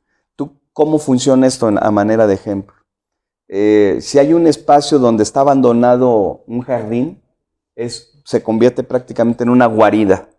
[0.72, 2.76] ¿Tú cómo funciona esto a manera de ejemplo?
[3.48, 7.22] Eh, si hay un espacio donde está abandonado un jardín,
[7.76, 10.30] se convierte prácticamente en una guarida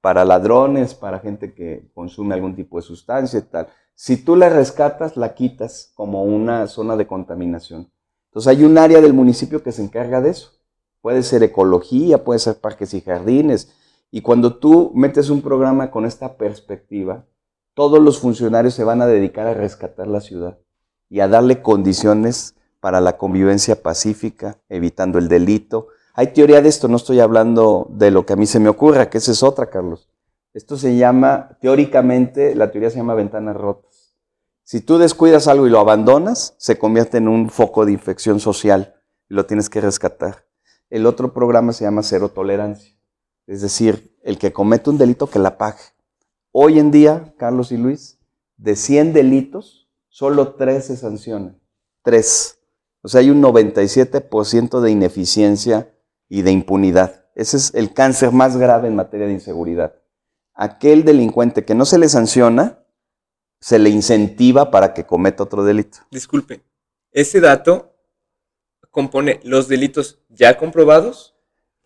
[0.00, 3.68] para ladrones, para gente que consume algún tipo de sustancia y tal.
[3.94, 7.90] Si tú la rescatas, la quitas como una zona de contaminación.
[8.26, 10.50] Entonces hay un área del municipio que se encarga de eso.
[11.00, 13.72] Puede ser ecología, puede ser parques y jardines.
[14.10, 17.24] Y cuando tú metes un programa con esta perspectiva,
[17.74, 20.58] todos los funcionarios se van a dedicar a rescatar la ciudad
[21.08, 25.88] y a darle condiciones para la convivencia pacífica, evitando el delito.
[26.14, 29.08] Hay teoría de esto, no estoy hablando de lo que a mí se me ocurra,
[29.08, 30.08] que esa es otra, Carlos.
[30.52, 34.16] Esto se llama, teóricamente, la teoría se llama ventanas rotas.
[34.64, 38.94] Si tú descuidas algo y lo abandonas, se convierte en un foco de infección social
[39.28, 40.44] y lo tienes que rescatar.
[40.90, 42.94] El otro programa se llama cero tolerancia.
[43.46, 45.80] Es decir, el que comete un delito que la pague.
[46.54, 48.18] Hoy en día, Carlos y Luis,
[48.58, 51.58] de 100 delitos, solo 3 se sancionan.
[52.02, 52.58] 3.
[53.00, 55.94] O sea, hay un 97% de ineficiencia
[56.28, 57.24] y de impunidad.
[57.34, 59.94] Ese es el cáncer más grave en materia de inseguridad.
[60.52, 62.84] Aquel delincuente que no se le sanciona,
[63.58, 65.98] se le incentiva para que cometa otro delito.
[66.10, 66.62] Disculpe,
[67.12, 67.94] ese dato
[68.90, 71.34] compone los delitos ya comprobados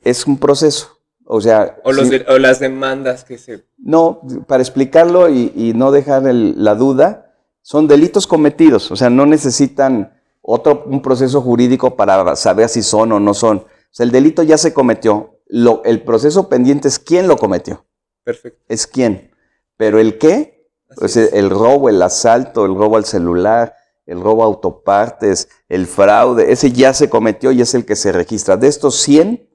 [0.00, 0.95] Es un proceso.
[1.28, 3.64] O sea, o, los si- de- o las demandas que se...
[3.78, 7.22] no, para explicarlo y, y no dejar el- la duda,
[7.62, 13.10] Son delitos cometidos, o sea, no necesitan otro, un proceso jurídico para saber si son
[13.10, 13.56] o no son.
[13.58, 15.40] O sea, el delito ya se cometió.
[15.48, 17.84] Lo, el proceso pendiente es quién lo cometió.
[18.22, 18.62] Perfecto.
[18.68, 19.32] Es quién.
[19.76, 21.32] Pero el qué, pues es.
[21.32, 23.74] el robo, el asalto, el robo al celular,
[24.06, 28.12] el robo a autopartes, el fraude, ese ya se cometió y es el que se
[28.12, 28.56] registra.
[28.56, 29.45] De estos 100,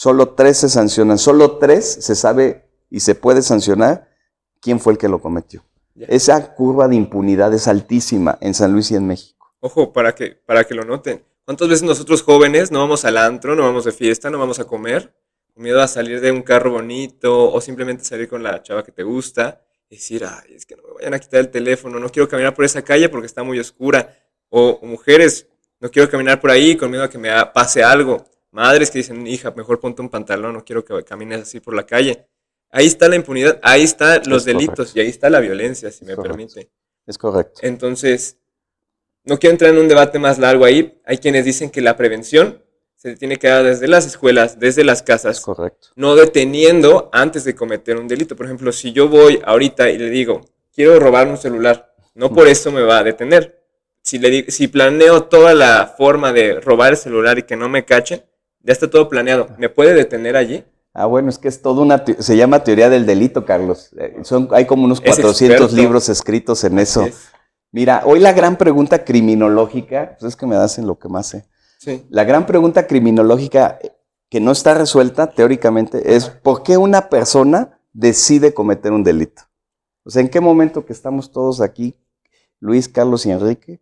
[0.00, 1.18] solo 3 se sancionan.
[1.18, 4.08] Solo 3 se sabe y se puede sancionar
[4.58, 5.62] quién fue el que lo cometió.
[5.94, 9.52] Esa curva de impunidad es altísima en San Luis y en México.
[9.60, 11.22] Ojo, para que, para que lo noten.
[11.44, 14.64] ¿Cuántas veces nosotros jóvenes no vamos al antro, no vamos de fiesta, no vamos a
[14.64, 15.14] comer?
[15.52, 18.92] Con miedo a salir de un carro bonito o simplemente salir con la chava que
[18.92, 19.60] te gusta
[19.90, 22.54] y decir, ay, es que no me vayan a quitar el teléfono, no quiero caminar
[22.54, 24.16] por esa calle porque está muy oscura.
[24.48, 25.46] O, mujeres,
[25.78, 28.24] no quiero caminar por ahí con miedo a que me pase algo.
[28.52, 31.86] Madres que dicen, hija, mejor ponte un pantalón, no quiero que camines así por la
[31.86, 32.26] calle.
[32.70, 34.98] Ahí está la impunidad, ahí están los Es delitos correcto.
[34.98, 36.36] y ahí está la violencia, si me correcto.
[36.36, 36.70] permite.
[37.06, 37.60] Es correcto.
[37.64, 38.36] Entonces,
[39.24, 41.00] no quiero entrar en un debate más largo ahí.
[41.04, 42.62] Hay quienes dicen que la prevención
[42.96, 45.88] se tiene que dar desde las escuelas, desde las Es casas, correcto.
[45.96, 48.36] no deteniendo antes de cometer un delito.
[48.36, 52.46] Por ejemplo, si yo voy ahorita y le digo, quiero robar un celular, no por
[52.46, 53.58] eso me va a detener.
[54.02, 57.84] Si, le si planeo toda la forma de robar el celular y que no me
[57.84, 58.22] cachen,
[58.62, 59.48] ya está todo planeado.
[59.58, 60.64] ¿Me puede detener allí?
[60.92, 63.90] Ah, bueno, es que es toda una, se llama teoría del delito, Carlos.
[63.96, 65.76] Eh, Son, hay como unos Es 400 experto.
[65.76, 67.02] libros escritos en eso.
[67.02, 67.28] Es.
[67.72, 71.28] Mira, hoy la gran pregunta criminológica, pues es que me das en lo que más
[71.28, 71.44] sé.
[71.78, 73.92] Sí, La gran pregunta criminológica eh,
[74.28, 79.42] que no está resuelta teóricamente es ¿por qué una persona decide cometer un delito?
[80.04, 81.96] O sea, ¿en qué momento que estamos todos aquí,
[82.58, 83.80] Luis, Carlos y Enrique,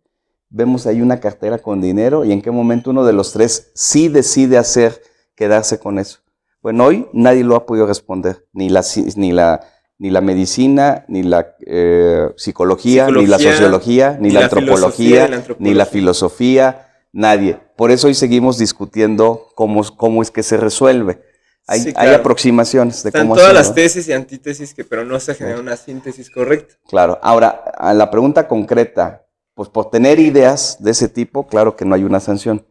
[0.49, 4.07] vemos ahí una cartera con dinero y en qué momento uno de los tres sí
[4.07, 5.01] decide hacer,
[5.35, 6.19] quedarse con eso?
[6.61, 8.83] Bueno, hoy nadie lo ha podido responder, ni la,
[9.15, 9.61] ni la,
[9.97, 15.29] ni la medicina, ni la eh, psicología, ni la sociología, ni, ni la, antropología, ni
[15.29, 15.85] la ni la antropología.
[15.85, 17.57] filosofía, nadie.
[17.77, 21.21] Por eso hoy seguimos discutiendo cómo, cómo es que se resuelve.
[21.65, 22.15] Hay, Sí, hay claro.
[22.17, 23.59] aproximaciones de Están cómo todas hacerlo.
[23.69, 26.73] las tesis y antítesis, que, pero no se genera una síntesis correcta.
[26.89, 27.19] Claro.
[27.21, 29.23] Ahora, a la pregunta concreta,
[29.59, 32.65] pues por tener ideas de ese tipo, claro que no hay una sanción.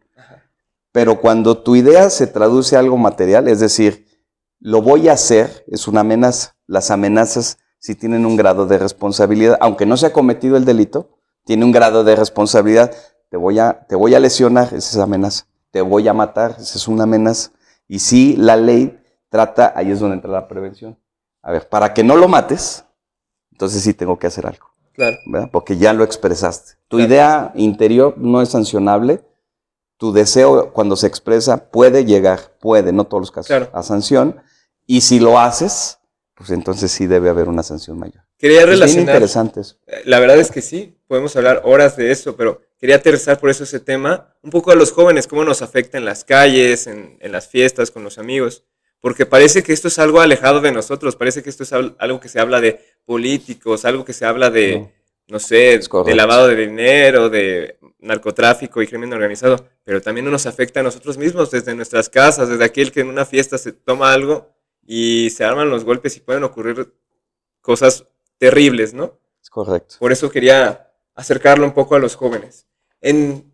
[0.90, 4.06] Pero cuando tu idea se traduce a algo material, es decir,
[4.58, 6.56] lo voy a hacer, es una amenaza.
[6.66, 11.10] Las amenazas sí tienen un grado de responsabilidad, aunque no se ha cometido el delito,
[11.44, 12.90] tiene un grado de responsabilidad.
[13.28, 15.44] Te voy a, te voy a lesionar, esa es amenaza.
[15.70, 17.50] Te voy a matar, esa es una amenaza.
[17.86, 18.98] Y sí, la ley
[19.28, 20.98] trata, ahí es donde entra la prevención.
[21.42, 22.86] A ver, para que no lo mates,
[23.52, 24.67] entonces sí tengo que hacer algo.
[24.98, 25.16] Claro.
[25.26, 25.48] ¿verdad?
[25.52, 26.72] Porque ya lo expresaste.
[26.88, 27.08] Tu Claro.
[27.08, 29.20] idea interior no es sancionable.
[29.96, 33.70] Tu deseo, cuando se expresa, puede llegar, puede, no todos los casos, Claro.
[33.72, 34.36] a sanción.
[34.86, 35.98] Y si lo haces,
[36.34, 38.24] pues entonces sí debe haber una sanción mayor.
[38.38, 39.02] Quería Es bien relacionar.
[39.14, 39.76] interesante eso.
[39.86, 43.50] Eh, La verdad es que sí, podemos hablar horas de eso, pero quería aterrizar por
[43.50, 47.16] eso ese tema un poco a los jóvenes, cómo nos afecta en las calles, en,
[47.20, 48.64] en las fiestas, con los amigos,
[49.00, 52.20] porque parece que esto es algo alejado de nosotros, parece que esto es al- algo
[52.20, 54.92] que se habla de políticos, algo que se habla de, No.
[55.28, 60.80] no, sé, de lavado de dinero, de narcotráfico y crimen organizado, pero también nos afecta
[60.80, 64.52] a nosotros mismos desde nuestras casas, desde aquel que en una fiesta se toma algo
[64.86, 66.92] y se arman los golpes y pueden ocurrir
[67.60, 68.04] cosas
[68.38, 69.18] terribles, ¿no?
[69.42, 69.96] Es correcto.
[69.98, 72.66] Por eso quería acercarlo un poco a los jóvenes.
[73.00, 73.52] En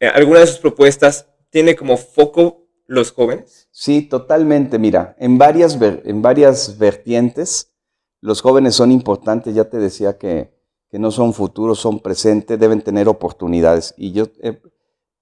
[0.00, 3.68] eh, alguna de sus propuestas tiene como foco los jóvenes.
[3.70, 4.78] Sí, totalmente.
[4.78, 7.72] Mira, en varias, en varias vertientes,
[8.20, 9.54] los jóvenes son importantes.
[9.54, 10.54] Ya te decía que,
[10.88, 13.94] que no son futuros, son presentes, deben tener oportunidades.
[13.96, 14.60] Y yo he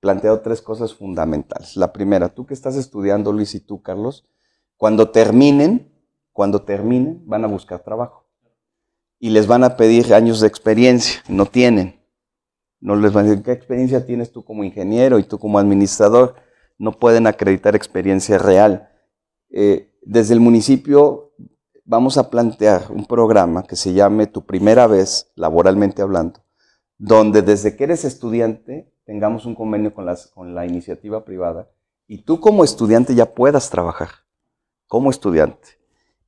[0.01, 1.77] planteado tres cosas fundamentales.
[1.77, 4.27] La primera, tú que estás estudiando, Luis, y tú, Carlos,
[4.77, 5.91] cuando terminen,
[6.33, 8.27] cuando terminen, van a buscar trabajo.
[9.19, 11.23] Y les van a pedir años de experiencia.
[11.29, 12.01] No tienen.
[12.81, 16.35] No les van a decir, ¿qué experiencia tienes tú como ingeniero y tú como administrador?
[16.79, 18.91] No pueden acreditar experiencia real.
[19.51, 21.33] Eh, desde el municipio
[21.85, 26.41] vamos a plantear un programa que se llame Tu primera vez, laboralmente hablando,
[26.99, 31.69] donde desde que eres estudiante tengamos un convenio con, las, con la iniciativa privada
[32.07, 34.09] y tú como estudiante ya puedas trabajar
[34.87, 35.69] como estudiante.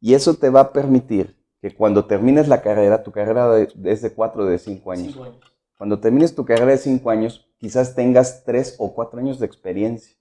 [0.00, 4.12] Y eso te va a permitir que cuando termines la carrera, tu carrera es de
[4.12, 5.40] cuatro o de cinco años, Cinco años.
[5.78, 10.15] cuando termines tu carrera de cinco años, quizás tengas tres o cuatro años de experiencia.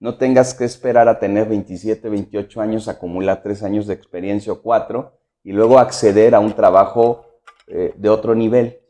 [0.00, 4.62] No tengas que esperar a tener 27, 28 años, acumular tres años de experiencia o
[4.62, 5.12] cuatro,
[5.44, 7.26] y luego acceder a un trabajo
[7.66, 8.80] eh, de otro nivel.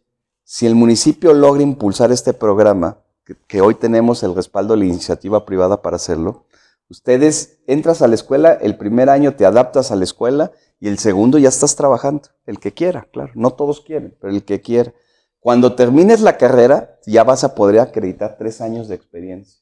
[0.44, 4.87] Si el municipio logra impulsar este programa, que, que hoy tenemos el respaldo de la
[4.87, 6.46] iniciativa privada para hacerlo,
[6.88, 10.99] ustedes entras a la escuela, el primer año te adaptas a la escuela y el
[10.99, 14.94] segundo ya estás trabajando, el que quiera, claro, no todos quieren, pero el que quiera.
[15.40, 19.61] Cuando termines la carrera, ya vas a poder acreditar tres años de experiencia.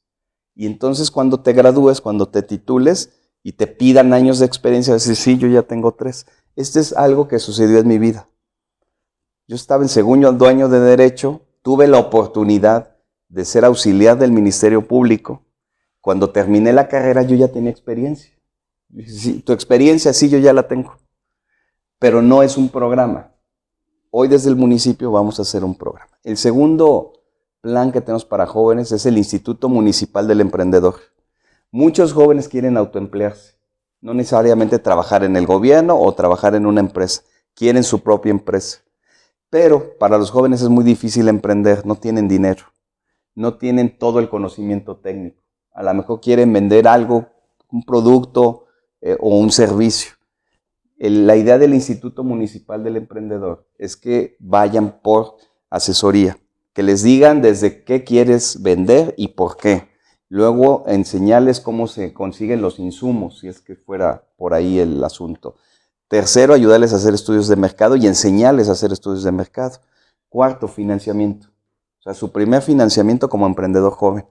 [0.59, 3.12] Y entonces cuando te gradúes, cuando te titules
[3.44, 6.27] y te pidan años de experiencia, decir, sí, yo ya tengo tres.
[6.57, 8.29] Este es algo que sucedió en mi vida.
[9.47, 12.97] Yo estaba en segundo año de Derecho, tuve la oportunidad
[13.29, 15.44] de ser auxiliar del Ministerio Público.
[16.01, 18.37] Cuando terminé la carrera yo ya tenía experiencia.
[19.44, 20.97] tu experiencia sí, yo ya la tengo.
[22.01, 23.33] Pero no es un programa.
[24.11, 26.18] Hoy desde el municipio vamos a hacer un programa.
[26.25, 27.12] El segundo
[27.61, 30.94] plan que tenemos para jóvenes es el Instituto Municipal del Emprendedor.
[31.71, 33.57] Muchos jóvenes quieren autoemplearse,
[34.01, 37.23] no necesariamente trabajar en el gobierno o trabajar en una empresa,
[37.55, 38.79] quieren su propia empresa.
[39.51, 42.64] Pero para los jóvenes es muy difícil emprender, no tienen dinero,
[43.35, 45.42] no tienen todo el conocimiento técnico.
[45.73, 47.27] A lo mejor quieren vender algo,
[47.71, 48.66] un producto
[49.01, 50.12] eh, o un servicio.
[50.97, 55.37] la idea del Instituto Municipal del Emprendedor es que vayan por
[55.71, 56.38] asesoría
[56.79, 59.88] que les digan desde qué quieres vender y por qué.
[60.29, 65.57] Luego enseñarles cómo se consiguen los insumos, si es que fuera por ahí el asunto.
[66.07, 69.81] Tercero, ayudarles a hacer estudios de mercado y enseñarles a hacer estudios de mercado.
[70.29, 71.49] Cuarto, financiamiento.
[71.99, 74.27] O sea, su primer financiamiento como emprendedor joven.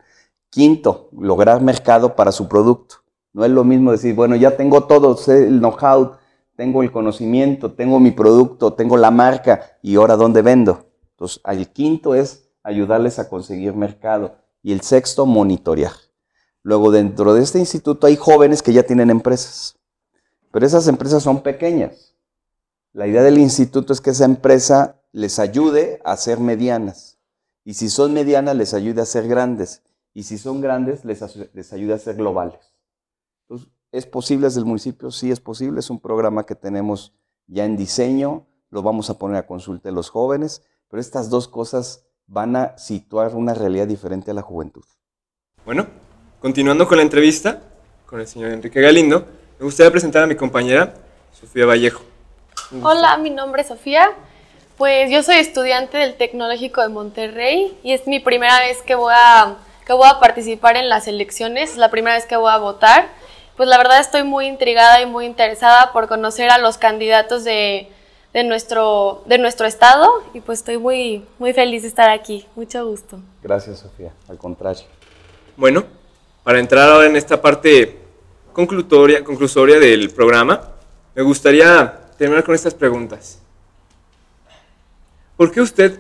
[0.50, 3.04] Quinto, lograr mercado para su producto.
[3.34, 6.14] No es lo mismo decir, bueno, ya tengo todo, sé el know-how,
[6.56, 10.87] tengo el conocimiento, tengo mi producto, tengo la marca y ahora dónde vendo.
[11.18, 15.94] Entonces, el quinto es ayudarles a conseguir mercado y el sexto, monitorear.
[16.62, 19.80] Luego, dentro de este instituto hay jóvenes que ya tienen empresas,
[20.52, 22.14] pero esas empresas son pequeñas.
[22.94, 27.18] La idea del instituto es que esa empresa les ayude a ser medianas.
[27.64, 29.82] Y si son medianas, les ayude a ser grandes.
[30.14, 32.60] Y si son grandes, les, ayude a ser globales.
[33.42, 35.10] Entonces, ¿es posible desde el municipio?
[35.10, 35.80] Sí, es posible.
[35.80, 37.14] Es un programa que tenemos
[37.48, 38.46] ya en diseño.
[38.70, 40.62] Lo vamos a poner a consulta de los jóvenes.
[40.90, 44.84] Pero estas dos cosas van a situar una realidad diferente a la juventud.
[45.66, 45.88] Bueno,
[46.42, 47.62] continuando con la entrevista
[48.06, 49.26] con el señor Enrique Galindo,
[49.60, 50.94] me gustaría presentar a mi compañera
[51.34, 52.04] Sofía Vallejo.
[52.82, 54.12] Hola, mi nombre es Sofía.
[54.78, 59.14] Pues yo soy estudiante del Tecnológico de Monterrey y es mi primera vez que voy
[59.16, 62.58] a, que voy a participar en las elecciones, es la primera vez que voy a
[62.58, 63.10] votar.
[63.58, 67.92] Pues la verdad estoy muy intrigada y muy interesada por conocer a los candidatos de,
[68.34, 72.46] de nuestro, de nuestro estado y pues estoy muy, muy feliz de estar aquí.
[72.56, 73.20] Mucho gusto.
[73.42, 74.12] Gracias, Sofía.
[74.28, 74.86] Al contrario.
[75.56, 75.84] Bueno,
[76.44, 77.98] para entrar ahora en esta parte
[78.54, 80.72] conclusoria, conclusoria del programa,
[81.16, 83.40] me gustaría terminar con estas preguntas.
[85.36, 86.00] ¿Por qué usted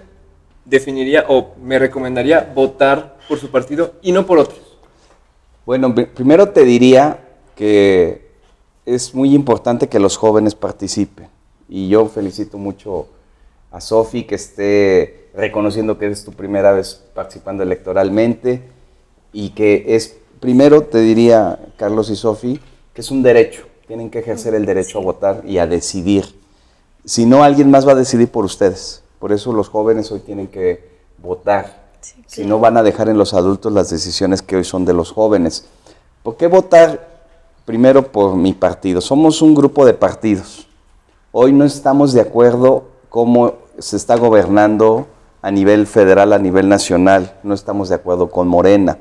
[0.66, 4.78] definiría o me recomendaría votar por su partido y no por otros?
[5.66, 7.20] Bueno, primero te diría
[7.56, 8.32] que
[8.86, 11.37] es muy importante que los jóvenes participen.
[11.70, 13.08] Y yo felicito mucho
[13.72, 18.64] a Sofi que esté reconociendo que es tu primera vez participando electoralmente
[19.34, 22.60] y que es, primero te diría, Carlos y Sofi,
[22.94, 23.66] que es un derecho.
[23.88, 26.26] Tienen que ejercer el derecho a votar y a decidir.
[27.06, 29.04] Si no, alguien más va a decidir por ustedes.
[29.20, 31.88] Por eso los jóvenes hoy tienen que votar.
[32.26, 35.12] Si no, van a dejar en los adultos las decisiones que hoy son de los
[35.12, 35.66] jóvenes.
[36.24, 37.08] ¿Por qué votar?
[37.66, 39.02] Primero por mi partido.
[39.02, 40.67] Somos un grupo de partidos
[41.40, 45.06] Hoy no estamos de acuerdo cómo se está gobernando
[45.44, 47.38] a nivel federal, a nivel nacional.
[47.44, 48.98] No estamos de acuerdo con Morena.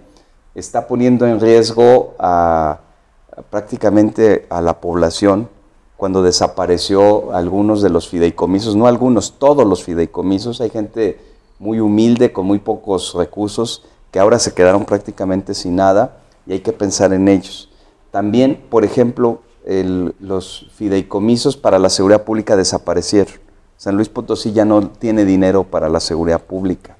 [0.54, 2.80] Está poniendo en riesgo a,
[3.48, 5.48] prácticamente a la población
[5.96, 10.60] cuando desapareció algunos de los fideicomisos, no algunos, todos los fideicomisos.
[10.60, 11.18] Hay gente
[11.58, 16.60] muy humilde, con muy pocos recursos, que ahora se quedaron prácticamente sin nada y hay
[16.60, 17.70] que pensar en ellos.
[18.10, 23.34] También, por ejemplo, los fideicomisos para la seguridad pública desaparecieron.
[23.76, 26.96] San Luis Potosí ya no tiene dinero para la seguridad pública.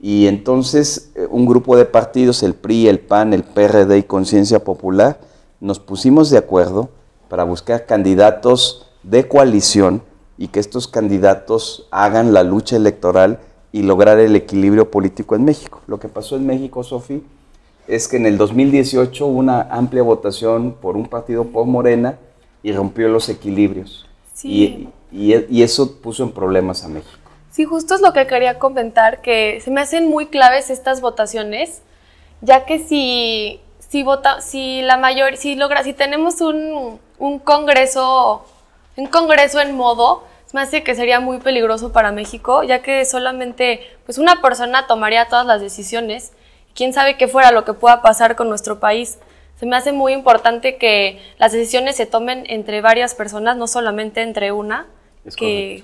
[0.00, 4.64] Y entonces eh, un grupo de partidos, el PRI, el PAN, el PRD y Conciencia
[4.64, 5.20] Popular,
[5.60, 6.88] nos pusimos de acuerdo
[7.28, 10.02] para buscar candidatos de coalición
[10.36, 13.40] y que estos candidatos hagan la lucha electoral
[13.72, 15.82] y lograr el equilibrio político en México.
[15.86, 17.22] Lo que pasó en México, Sofi,
[17.88, 22.18] es que en el 2018 hubo una amplia votación por un partido por Morena
[22.62, 24.06] y rompió los equilibrios.
[24.42, 27.18] Y, y, eso puso en problemas a México.
[27.50, 31.82] Sí, justo es lo que quería comentar, que se me hacen muy claves estas votaciones,
[32.40, 38.44] ya que si, si, vota, si la mayor, si logra, si tenemos un, un congreso,
[38.96, 40.22] un congreso en modo,
[40.52, 45.28] me hace que sería muy peligroso para México, ya que solamente pues una persona tomaría
[45.28, 46.32] todas las decisiones
[46.78, 49.18] quién sabe qué fuera lo que pueda pasar con nuestro país.
[49.58, 54.22] Se me hace muy importante que las decisiones se tomen entre varias personas, no solamente
[54.22, 54.86] entre una,
[55.36, 55.82] que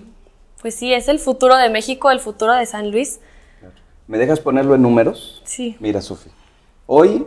[0.62, 3.18] pues sí, es el futuro de México, el futuro de San Luis.
[4.06, 5.42] ¿Me dejas ponerlo en números?
[5.44, 5.76] Sí.
[5.80, 6.30] Mira, Sofi.
[6.86, 7.26] Hoy,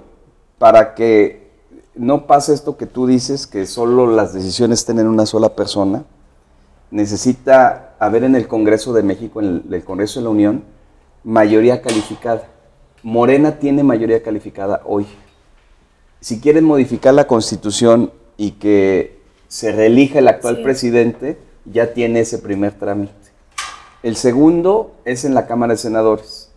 [0.57, 1.51] para que
[1.93, 6.05] no pase esto que tú dices, que solo las decisiones estén en una sola persona,
[6.89, 10.63] necesita haber en el Congreso de México, en el, el Congreso de la Unión,
[11.25, 12.47] mayoría calificada.
[13.03, 15.05] Morena tiene mayoría calificada hoy.
[16.19, 20.63] Si quieren modificar la constitución y que se reelija el actual Sí.
[20.63, 23.13] presidente, ya tiene ese primer trámite.
[24.03, 26.49] El segundo es en la Cámara de Senadores.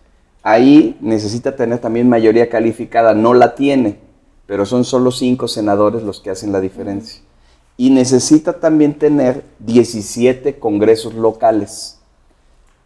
[0.43, 3.99] Ahí necesita tener también mayoría calificada, no la tiene,
[4.47, 7.21] pero son solo cinco senadores los que hacen la diferencia.
[7.77, 11.99] Y necesita también tener 17 congresos locales.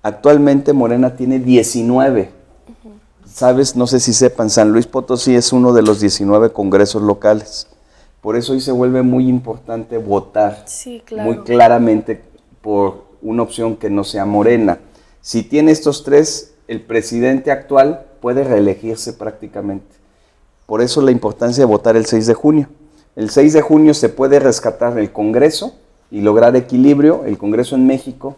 [0.02, 2.30] Actualmente Morena tiene 19.
[3.34, 7.66] Sabes, no sé si sepan, San Luis Potosí es uno de los 19 congresos locales.
[8.20, 11.24] Por eso hoy se vuelve muy importante votar Sí, claro.
[11.28, 12.22] muy claramente
[12.60, 14.78] por una opción que no sea morena.
[15.20, 19.96] Si tiene estos tres, el presidente actual puede reelegirse prácticamente.
[20.64, 22.68] Por eso la importancia de votar el 6 de junio.
[23.16, 25.74] El 6 de junio se puede rescatar el Congreso
[26.08, 28.36] y lograr equilibrio, el Congreso en México,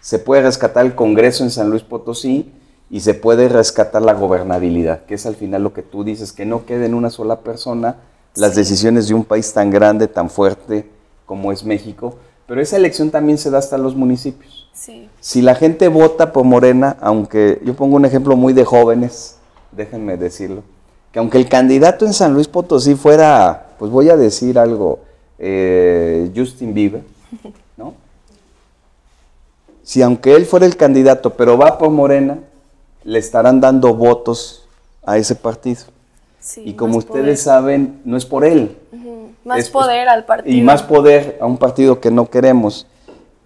[0.00, 2.50] se puede rescatar el Congreso en San Luis Potosí
[2.90, 6.46] y se puede rescatar la gobernabilidad, que es al final lo que tú dices, que
[6.46, 7.96] no quede en una sola persona
[8.34, 8.58] las Sí.
[8.58, 10.88] decisiones de un país tan grande, tan fuerte
[11.26, 12.16] como es México.
[12.46, 14.68] Pero esa elección también se da hasta los municipios.
[14.72, 15.08] Sí.
[15.20, 19.36] Si la gente vota por Morena, aunque yo pongo un ejemplo muy de jóvenes,
[19.72, 20.62] déjenme decirlo,
[21.12, 25.00] que aunque el candidato en San Luis Potosí fuera, pues voy a decir algo,
[25.38, 27.02] eh, Justin Bieber,
[27.76, 27.92] ¿no?
[29.82, 32.38] Si aunque él fuera el candidato, pero va por Morena,
[33.04, 34.66] le estarán dando votos
[35.04, 35.82] a ese partido.
[36.40, 37.36] sí, y como ustedes poder.
[37.36, 38.76] saben, no es por él,
[39.44, 40.56] Más es- poder al partido.
[40.56, 42.86] y más poder a un partido que no queremos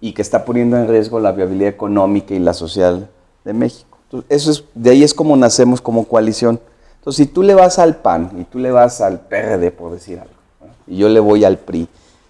[0.01, 3.09] y que está poniendo en riesgo la viabilidad económica y la social
[3.45, 3.97] de México.
[4.05, 6.59] Entonces, eso es, de ahí es como nacemos como coalición.
[6.99, 10.19] Entonces, si tú le vas al PAN y tú le vas al PRD, por decir
[10.19, 10.67] algo, ¿no?
[10.87, 11.87] y yo le voy al PRI,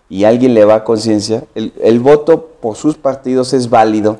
[0.09, 4.17] y alguien le va a conciencia, el, el voto por sus partidos es válido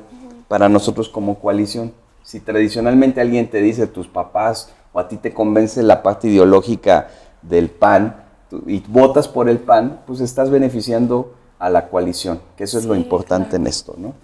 [0.48, 1.92] para nosotros como coalición.
[2.24, 7.08] Si tradicionalmente alguien te dice tus papás o a ti te convence la parte ideológica
[7.42, 8.16] del PAN
[8.50, 12.84] tú- y votas por el PAN, pues estás beneficiando a la coalición, que eso es
[12.86, 13.62] lo importante claro.
[13.62, 14.14] en esto, ¿no?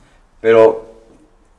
[0.40, 0.86] Pero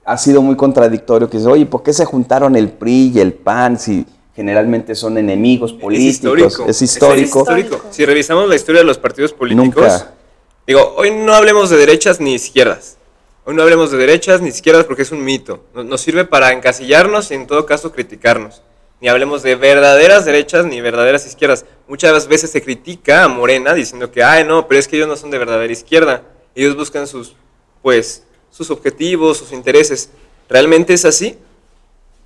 [0.03, 3.33] ha sido muy contradictorio que dice, oye, ¿por qué se juntaron el PRI y el
[3.33, 6.07] PAN si generalmente son enemigos políticos?
[6.07, 6.65] Es histórico.
[6.67, 7.39] Es histórico.
[7.39, 7.81] histórico.
[7.91, 10.11] Si revisamos la historia de los partidos políticos, Nunca.
[10.65, 12.97] digo, hoy no hablemos de derechas ni izquierdas.
[13.43, 15.63] Hoy no hablemos de derechas ni izquierdas porque es un mito.
[15.73, 18.61] Nos, sirve para encasillarnos y en todo caso criticarnos.
[19.01, 21.65] Ni hablemos de verdaderas derechas ni verdaderas izquierdas.
[21.87, 25.17] Muchas veces se critica a Morena diciendo que, ay, no, pero es que ellos no
[25.17, 26.21] son de verdadera izquierda.
[26.53, 27.35] Ellos buscan sus,
[27.81, 30.11] pues, sus objetivos, sus intereses.
[30.47, 31.35] ¿Realmente es así?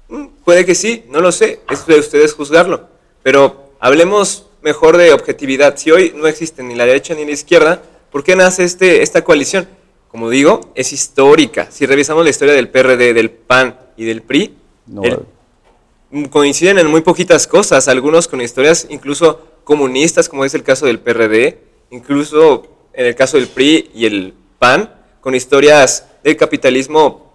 [0.09, 2.89] Mm, Puede que sí, no lo sé, es de ustedes juzgarlo.
[3.23, 5.77] Pero hablemos mejor de objetividad.
[5.77, 9.23] Si hoy no existe ni la derecha ni la izquierda, ¿por qué nace este, esta
[9.23, 9.69] coalición?
[10.15, 11.67] Como digo, es histórica.
[11.69, 14.55] Si revisamos la historia del PRD, del PAN y del PRI,
[14.87, 20.63] No, el- coinciden en muy poquitas cosas, algunos con historias incluso comunistas, como es el
[20.63, 21.59] caso del PRD,
[21.89, 24.89] incluso en el caso del PRI y el PAN,
[25.19, 27.33] con historias del capitalismo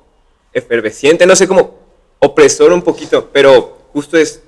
[0.50, 1.74] efervesciente, no sé cómo
[2.18, 4.42] opresor un poquito, pero justo es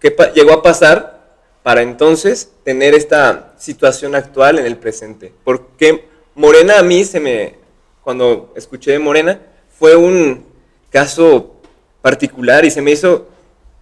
[0.00, 5.32] que llegó a pasar para entonces tener esta situación actual en el presente.
[5.44, 7.54] Porque Morena a mí se me,
[8.02, 9.40] cuando escuché Morena,
[9.78, 10.44] fue un
[10.90, 11.60] caso
[12.02, 13.28] particular y se me hizo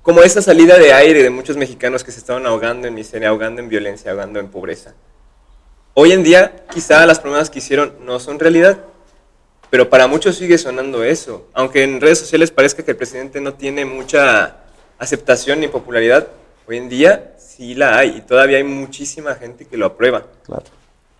[0.02, 3.62] como esa salida de aire de muchos mexicanos que se estaban ahogando en miseria, ahogando
[3.62, 4.94] en violencia, ahogando en pobreza.
[5.94, 8.78] Hoy en día, quizá las promesas que hicieron no son realidad,
[9.70, 11.46] pero para muchos sigue sonando eso.
[11.54, 14.56] Aunque en redes sociales parezca que el presidente no tiene mucha
[14.98, 16.28] aceptación ni popularidad,
[16.66, 20.26] hoy en día sí la hay y todavía hay muchísima gente que lo aprueba.
[20.44, 20.64] claro.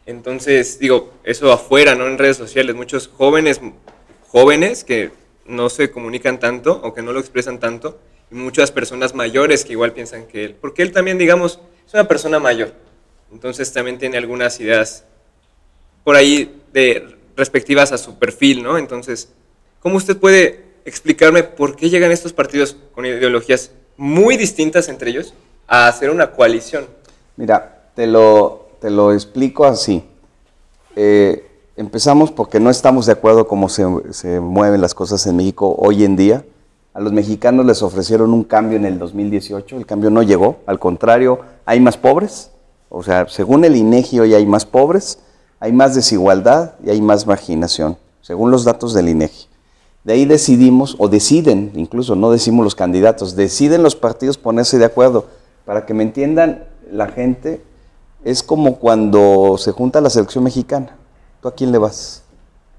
[0.06, 2.06] Entonces, digo, eso afuera, ¿no?
[2.06, 3.60] En redes sociales, muchos jóvenes,
[4.28, 5.10] jóvenes que
[5.46, 7.98] no se comunican tanto o que no lo expresan tanto,
[8.30, 12.08] y muchas personas mayores que igual piensan que él, porque él también, digamos, es una
[12.08, 12.72] persona mayor,
[13.30, 15.04] entonces también tiene algunas ideas
[16.04, 18.78] por ahí de respectivas a su perfil, ¿no?
[18.78, 19.28] Entonces,
[19.80, 25.34] ¿cómo usted puede explicarme por qué llegan estos partidos con ideologías muy distintas entre ellos
[25.66, 26.86] a hacer una coalición?
[27.36, 30.02] Mira, te lo, te lo explico así.
[30.96, 35.76] Eh, empezamos porque no estamos de acuerdo cómo se, se mueven las cosas en México
[35.78, 36.44] hoy en día.
[36.92, 40.80] A los mexicanos les ofrecieron un cambio en el 2018, el cambio no llegó, al
[40.80, 42.50] contrario, hay más pobres,
[42.90, 45.20] o sea, según el INEGI hoy hay más pobres,
[45.60, 47.96] hay más desigualdad y hay más marginación.
[48.20, 49.46] según los datos del INEGI.
[50.04, 54.84] De ahí decidimos, o deciden, incluso no decimos los candidatos, deciden los partidos ponerse de
[54.84, 55.26] acuerdo.
[55.64, 57.62] Para que me entiendan la gente,
[58.24, 60.96] es como cuando se junta la selección mexicana.
[61.40, 62.22] ¿Tú a quién le vas?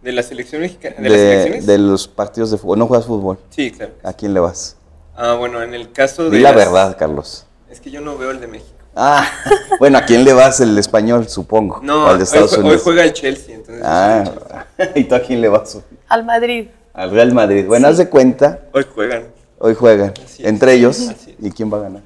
[0.01, 0.95] ¿De la selección mexicana?
[0.99, 1.65] ¿De, las selecciones?
[1.65, 2.79] de los partidos de fútbol.
[2.79, 3.37] ¿No juegas fútbol?
[3.49, 3.93] Sí, claro.
[4.03, 4.75] ¿A quién le vas?
[5.15, 6.37] Ah, bueno, en el caso de.
[6.37, 7.45] Di la las- verdad, Carlos.
[7.69, 8.69] Es que yo no veo el de México.
[8.95, 9.25] Ah,
[9.79, 10.59] bueno, ¿a quién le vas?
[10.59, 11.79] El español, supongo.
[11.81, 12.81] No, al hoy, de Estados hoy Unidos.
[12.83, 13.83] juega el Chelsea, entonces.
[13.85, 14.65] Ah,
[14.95, 15.79] ¿y tú a quién le vas?
[16.07, 16.67] Al Madrid.
[16.93, 17.65] Al Real Madrid.
[17.67, 19.23] Bueno, haz de cuenta, Hoy juegan.
[19.57, 20.49] hoy juegan Así es.
[20.49, 20.99] entre ellos.
[21.09, 21.45] Así es.
[21.45, 22.01] ¿Y quién va a ganar?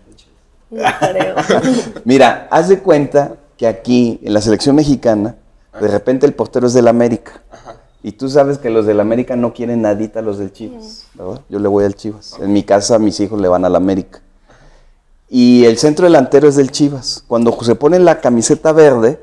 [0.70, 1.36] No creo.
[2.06, 5.36] Mira, haz de cuenta que aquí, en la selección mexicana,
[5.80, 7.42] de repente el portero es del América.
[7.52, 7.76] Ajá.
[8.04, 11.42] Y tú sabes que los del América no quieren nadita a los del Chivas, ¿verdad?
[11.50, 12.38] Yo le voy al Chivas.
[12.40, 14.22] En mi casa mis hijos le van al América.
[15.30, 17.24] Y el centro delantero es del Chivas.
[17.28, 19.20] Cuando se pone la camiseta verde,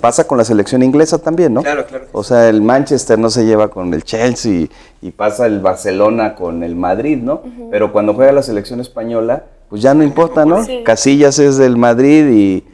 [0.00, 1.62] pasa con la selección inglesa también, ¿no?
[1.62, 2.06] Claro, claro.
[2.12, 4.68] O sea, el Manchester no se lleva con el Chelsea
[5.00, 7.42] y pasa el Barcelona con el Madrid, ¿no?
[7.70, 10.64] Pero cuando juega la selección española, pues ya no importa, ¿no?
[10.64, 10.82] Sí.
[10.84, 12.64] Casillas es del Madrid y...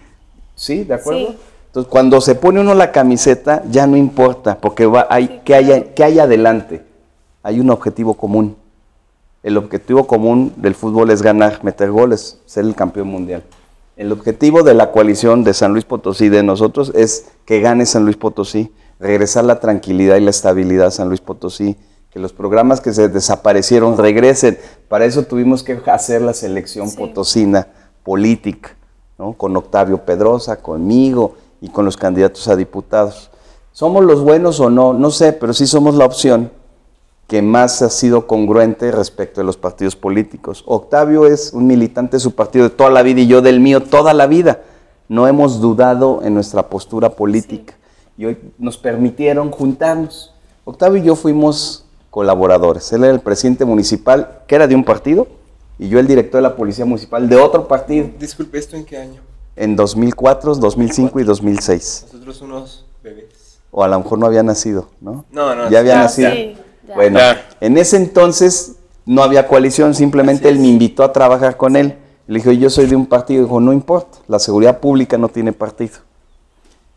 [0.54, 1.28] Sí, ¿de acuerdo?
[1.28, 1.38] Sí.
[1.66, 5.54] Entonces, cuando se pone uno la camiseta, ya no importa, porque va, hay, Sí, ¿qué,
[5.54, 6.82] hay, ¿qué hay adelante?
[7.42, 8.56] Hay un objetivo común.
[9.42, 13.42] El objetivo común del fútbol es ganar, meter goles, ser el campeón mundial.
[13.96, 18.04] El objetivo de la coalición de San Luis Potosí, de nosotros, es que gane San
[18.04, 21.76] Luis Potosí, regresar la tranquilidad y la estabilidad a San Luis Potosí,
[22.16, 24.56] que los programas que se desaparecieron regresen.
[24.88, 26.96] Para eso tuvimos que hacer la selección Sí.
[26.96, 27.66] potosina
[28.04, 28.70] política,
[29.18, 29.34] ¿no?
[29.34, 33.30] con Octavio Pedrosa, conmigo y con los candidatos a diputados.
[33.70, 34.94] ¿Somos los buenos o no?
[34.94, 36.50] No sé, pero sí somos la opción
[37.26, 40.64] que más ha sido congruente respecto de los partidos políticos.
[40.66, 43.82] Octavio es un militante de su partido de toda la vida y yo del mío
[43.82, 44.62] toda la vida.
[45.10, 47.74] No hemos dudado en nuestra postura política
[48.16, 50.32] y hoy nos permitieron juntarnos.
[50.64, 51.85] Octavio y yo fuimos
[52.16, 52.90] colaboradores.
[52.94, 55.26] Él era el presidente municipal, que era de un partido,
[55.78, 58.96] y yo el director de la policía municipal de otro partido, Disculpe, ¿esto en qué
[58.96, 59.20] año?
[59.54, 62.06] en 2004, 2005 y 2006.
[62.10, 63.58] Nosotros unos bebés.
[63.70, 65.26] O a lo mejor no había nacido, ¿no?
[65.30, 65.68] No, no.
[65.68, 66.30] Ya había Ya, nacido.
[66.30, 66.56] sí,
[66.88, 66.94] ya.
[66.94, 67.46] Bueno, Ya.
[67.60, 71.98] en ese entonces no había coalición, simplemente él me invitó a trabajar con él.
[72.26, 73.42] Le dije, yo soy de un partido.
[73.44, 75.98] Dijo, no importa, la seguridad pública no tiene partido.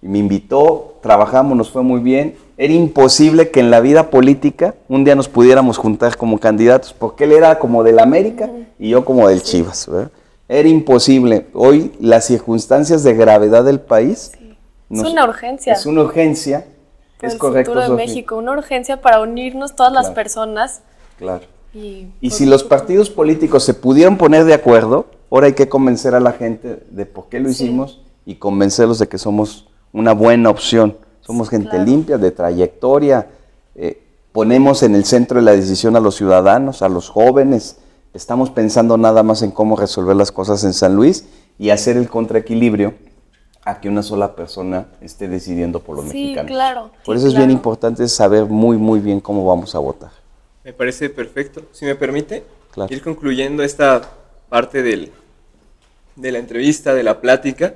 [0.01, 2.37] Y me invitó, trabajamos, nos fue muy bien.
[2.61, 7.23] Era imposible que en la vida política un día nos pudiéramos juntar como candidatos, porque
[7.23, 9.87] él era como del América y yo como del Chivas.
[9.87, 10.11] ¿verdad?
[10.49, 11.47] Era imposible.
[11.53, 14.33] Hoy las circunstancias de gravedad del país...
[14.89, 15.71] Es una urgencia.
[15.71, 16.65] Es una urgencia.
[17.21, 17.95] es el correcto, futuro de.
[17.95, 20.81] México, una urgencia para unirnos todas las personas.
[21.17, 21.45] Claro.
[21.73, 25.69] Y, Y por si los partidos políticos se pudieron poner de acuerdo, ahora hay que
[25.69, 27.63] convencer a la gente de por qué lo Sí.
[27.63, 30.97] hicimos y convencerlos de que somos una buena opción.
[31.29, 31.85] Somos gente claro.
[31.85, 33.27] limpia, de trayectoria,
[33.75, 34.01] eh,
[34.31, 37.77] ponemos en el centro de la decisión a los ciudadanos, a los jóvenes.
[38.15, 41.25] Estamos pensando nada más en cómo resolver las cosas en San Luis
[41.59, 42.95] y hacer el contraequilibrio
[43.63, 46.47] a que una sola persona esté decidiendo por los Sí, mexicanos.
[46.51, 46.91] claro.
[47.05, 47.51] Por sí, eso es bien claro.
[47.51, 50.09] importante saber muy, muy bien cómo vamos a votar.
[50.63, 51.61] Me parece perfecto.
[51.73, 52.91] Si me permite, Claro.
[52.91, 54.01] ir concluyendo esta
[54.49, 55.11] parte del,
[56.15, 57.75] de la entrevista, de la plática.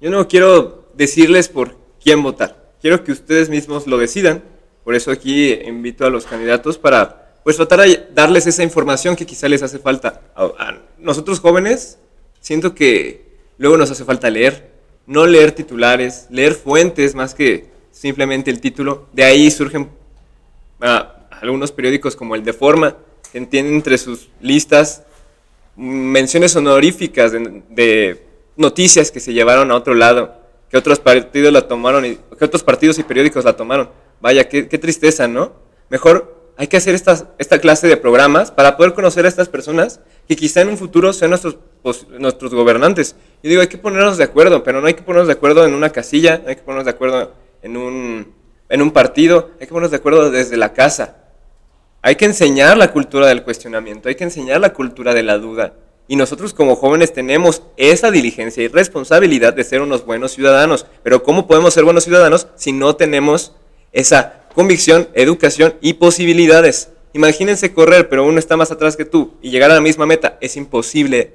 [0.00, 2.61] Yo no quiero decirles por quién votar.
[2.82, 4.42] Quiero que ustedes mismos lo decidan.
[4.82, 9.24] Por eso aquí invito a los candidatos para pues tratar de darles esa información que
[9.24, 10.20] quizá les hace falta.
[10.34, 11.98] A, nosotros jóvenes,
[12.40, 13.24] siento que
[13.56, 14.72] luego nos hace falta leer.
[15.06, 19.06] No leer titulares, leer fuentes más que simplemente el título.
[19.12, 19.88] De ahí surgen
[21.30, 22.96] algunos periódicos como el de Forma,
[23.32, 25.04] que tienen entre sus listas
[25.76, 28.26] menciones honoríficas de
[28.56, 30.41] noticias que se llevaron a otro lado,
[30.72, 33.90] que otros partidos la tomaron, y, que otros partidos y periódicos la tomaron.
[34.22, 35.52] Vaya, qué, tristeza, ¿no?
[35.90, 40.00] Mejor hay que hacer estas, esta clase de programas para poder conocer a estas personas
[40.26, 41.58] que quizá en un futuro sean nuestros,
[42.18, 43.16] nuestros gobernantes.
[43.42, 45.74] Yo digo, hay que ponernos de acuerdo, pero no hay que ponernos de acuerdo en
[45.74, 48.32] una casilla, no hay que ponernos de acuerdo en un,
[48.70, 51.18] en un partido, hay que ponernos de acuerdo desde la casa.
[52.00, 55.74] Hay que enseñar la cultura del cuestionamiento, hay que enseñar la cultura de la duda.
[56.12, 60.84] Y nosotros como jóvenes tenemos esa diligencia y responsabilidad de ser unos buenos ciudadanos.
[61.02, 63.54] Pero ¿cómo podemos ser buenos ciudadanos si no tenemos
[63.92, 66.90] esa convicción, educación y posibilidades?
[67.14, 70.36] Imagínense correr, pero uno está más atrás que tú y llegar a la misma meta.
[70.42, 71.32] Es imposible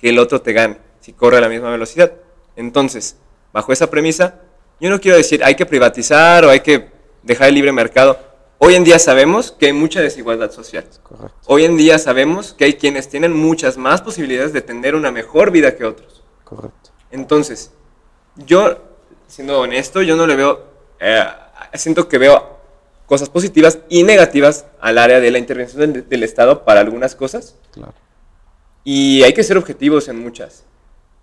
[0.00, 2.14] que el otro te gane si corre a la misma velocidad.
[2.56, 3.18] Entonces,
[3.52, 4.40] bajo esa premisa,
[4.80, 6.88] yo no quiero decir hay que privatizar o hay que
[7.22, 8.18] dejar el libre mercado.
[8.58, 10.84] Hoy en día sabemos que hay mucha desigualdad social.
[11.02, 11.36] Correcto.
[11.46, 15.50] Hoy en día sabemos que hay quienes tienen muchas más posibilidades de tener una mejor
[15.50, 16.22] vida que otros.
[16.44, 16.90] Correcto.
[17.10, 17.72] Entonces,
[18.36, 18.78] yo,
[19.26, 20.64] siendo honesto, yo no le veo,
[21.00, 21.24] eh,
[21.74, 22.58] siento que veo
[23.06, 27.56] cosas positivas y negativas al área de la intervención del, del Estado para algunas cosas.
[27.72, 27.94] Claro.
[28.84, 30.64] Y hay que ser objetivos en muchas.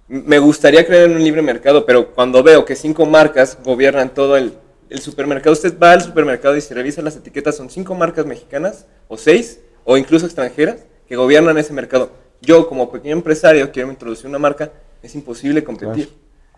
[0.07, 4.35] Me gustaría creer en un libre mercado, pero cuando veo que cinco marcas gobiernan todo
[4.35, 4.57] el,
[4.91, 8.85] el supermercado, usted va al supermercado y si revisa las etiquetas, son cinco marcas mexicanas,
[9.07, 12.11] o seis, o incluso extranjeras, que gobiernan ese mercado.
[12.41, 14.71] Yo, como pequeño empresario, quiero introducir una marca,
[15.01, 16.09] es imposible competir.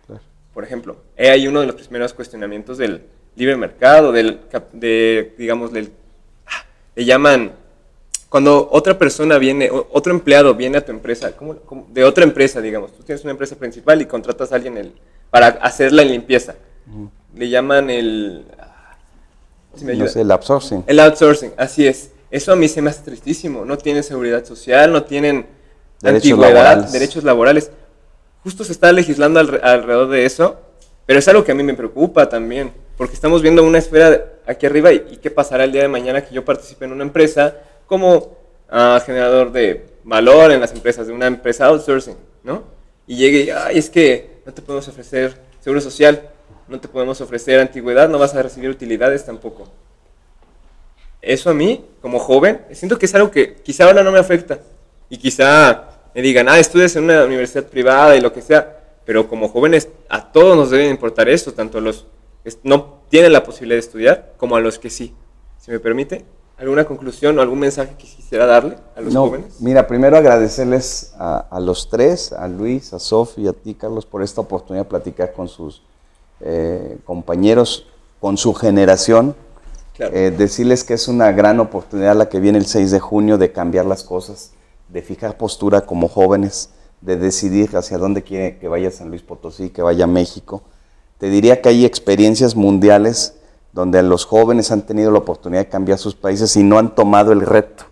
[0.06, 0.20] Claro.
[0.52, 3.02] Por ejemplo, he ahí uno de los primeros cuestionamientos del
[3.36, 4.40] libre mercado, del,
[4.72, 5.90] de, digamos, del,
[6.46, 6.64] ah,
[6.96, 7.52] le llaman,
[8.28, 11.86] cuando otra persona viene, otro empleado viene a tu empresa, ¿cómo- cómo?
[11.92, 14.92] de otra empresa, digamos, tú tienes una empresa principal y contratas a alguien el-
[15.30, 16.56] para hacer la limpieza.
[17.36, 18.44] Le llaman el...
[19.82, 20.84] me No sé, el outsourcing.
[20.86, 22.10] El outsourcing, así es.
[22.30, 23.64] Eso a mí se me hace tristísimo.
[23.64, 25.46] No tienen seguridad social, no tienen
[26.00, 26.92] Derechos antigüedad, laborales.
[26.92, 27.70] derechos laborales.
[28.42, 30.60] Justo se está legislando alre- alrededor de eso,
[31.06, 34.66] pero es algo que a mí me preocupa también, porque estamos viendo una esfera aquí
[34.66, 37.56] arriba y, y qué pasará el día de mañana que yo participe en una empresa
[37.86, 38.36] como
[38.68, 42.64] ah, generador de valor en las empresas, de una empresa outsourcing, ¿no?
[43.06, 46.28] Y llegue y, ay, es que no te podemos ofrecer seguro social,
[46.68, 49.64] no te podemos ofrecer antigüedad, no vas a recibir utilidades tampoco
[51.24, 54.58] eso a mí, como joven, siento que es algo que quizá ahora no me afecta.
[55.08, 58.80] Y quizá me digan, ah, estudias en una universidad privada y lo que sea.
[59.04, 62.06] Pero como jóvenes, a todos nos debe importar esto, tanto a los
[62.42, 65.14] que no tienen la posibilidad de estudiar como a los que sí.
[65.58, 66.24] Si me permite,
[66.58, 69.60] ¿alguna conclusión o algún mensaje que quisiera darle a los No, jóvenes?
[69.60, 74.04] mira, primero agradecerles a, a los tres, a Luis, a Sofi y a ti, Carlos,
[74.04, 75.82] por esta oportunidad de platicar con sus
[76.44, 77.86] eh, compañeros,
[78.20, 79.34] con su generación.
[79.94, 80.14] Claro.
[80.14, 83.50] Eh, decirles que es una gran oportunidad la que viene el 6 de junio de
[83.52, 84.52] cambiar las cosas,
[84.88, 86.70] de fijar postura como jóvenes,
[87.00, 90.62] de decidir hacia dónde quiere que vaya San Luis Potosí, que vaya México.
[91.18, 93.34] Te diría que hay experiencias mundiales
[93.72, 97.32] donde los jóvenes han tenido la oportunidad de cambiar sus países y no han tomado
[97.32, 97.84] el reto.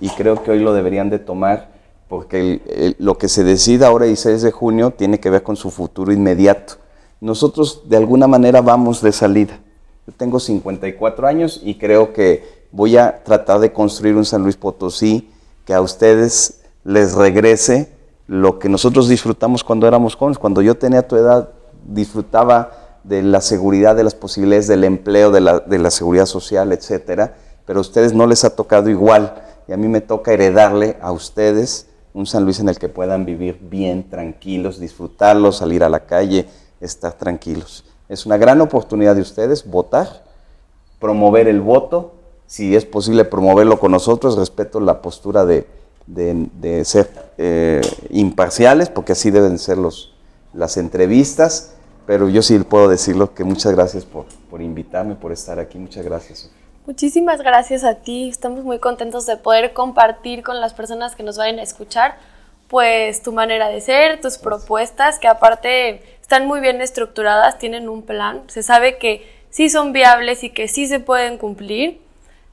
[0.00, 1.70] Y creo que hoy lo deberían de tomar
[2.08, 5.42] porque el- el- lo que se decida ahora y 6 de junio tiene que ver
[5.42, 6.74] con su futuro inmediato.
[7.22, 9.60] Nosotros de alguna manera vamos de salida.
[10.08, 14.56] Yo tengo 54 años y creo que voy a tratar de construir un San Luis
[14.56, 15.30] Potosí
[15.64, 17.92] que a ustedes les regrese
[18.26, 20.36] lo que nosotros disfrutamos cuando éramos jóvenes.
[20.36, 21.50] Cuando yo tenía tu edad,
[21.86, 27.36] disfrutaba de la seguridad, de las posibilidades del empleo, de la, seguridad social, etcétera.
[27.66, 29.32] Pero a ustedes no les ha tocado igual
[29.68, 33.24] y a mí me toca heredarle a ustedes un San Luis en el que puedan
[33.24, 36.48] vivir bien, tranquilos, disfrutarlo, salir a la calle,
[36.82, 37.84] estar tranquilos.
[38.08, 40.24] Es una gran oportunidad de ustedes votar,
[40.98, 42.12] promover el voto,
[42.46, 45.66] si es posible promoverlo con nosotros, respeto la postura de,
[46.06, 47.80] de- de ser eh,
[48.10, 50.14] imparciales, porque así deben ser los,
[50.52, 51.72] las entrevistas,
[52.06, 56.04] pero yo sí puedo decirlo que muchas gracias por, por invitarme, por estar aquí, muchas
[56.04, 56.50] gracias.
[56.84, 58.28] Muchísimas gracias a ti.
[58.28, 62.16] Estamos muy contentos de poder compartir con las personas que nos vayan a escuchar,
[62.72, 68.00] pues tu manera de ser, tus propuestas, que aparte están muy bien estructuradas, tienen un
[68.00, 72.00] plan, se sabe que sí son viables y que sí se pueden cumplir.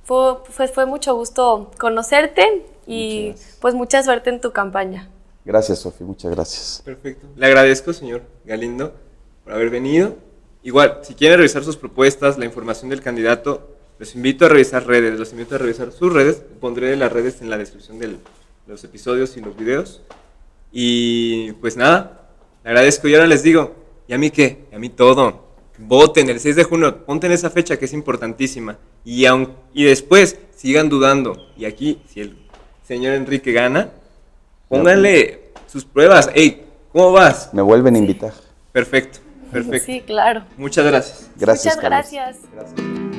[0.03, 5.07] Fue, fue, fue mucho gusto conocerte y Muchas pues mucha suerte en tu campaña.
[5.45, 6.82] Gracias, Sofía, muchas gracias.
[6.84, 7.26] Perfecto.
[7.38, 8.93] Le agradezco, señor Galindo,
[9.45, 10.15] por haber venido.
[10.63, 15.17] Igual, si quieren revisar sus propuestas, la información del candidato, los invito a revisar redes,
[15.17, 16.41] los invito a revisar sus redes.
[16.59, 18.39] Pondré las redes en la descripción del- de
[18.70, 20.01] los episodios y los videos.
[20.72, 22.30] Y pues nada,
[22.63, 23.76] le agradezco y ahora les digo,
[24.07, 24.65] ¿y a mí qué?
[24.72, 25.49] ¿Y a mí todo.
[25.80, 28.78] Voten el 6 de junio, ponte en esa fecha que es importantísima.
[29.03, 31.47] Y, aun, y después sigan dudando.
[31.57, 32.38] Y aquí, si el
[32.88, 33.89] señor Enrique gana,
[34.67, 36.30] pónganle sus pruebas.
[36.34, 37.53] Hey, ¿cómo vas?
[37.53, 38.34] Me vuelven a invitar.
[38.72, 39.20] Perfecto,
[39.51, 39.86] perfecto.
[39.86, 40.43] Sí, claro.
[40.57, 41.30] Muchas gracias.
[41.38, 42.11] Gracias, Muchas Carlos.
[42.11, 42.38] gracias.
[42.53, 43.18] Gracias.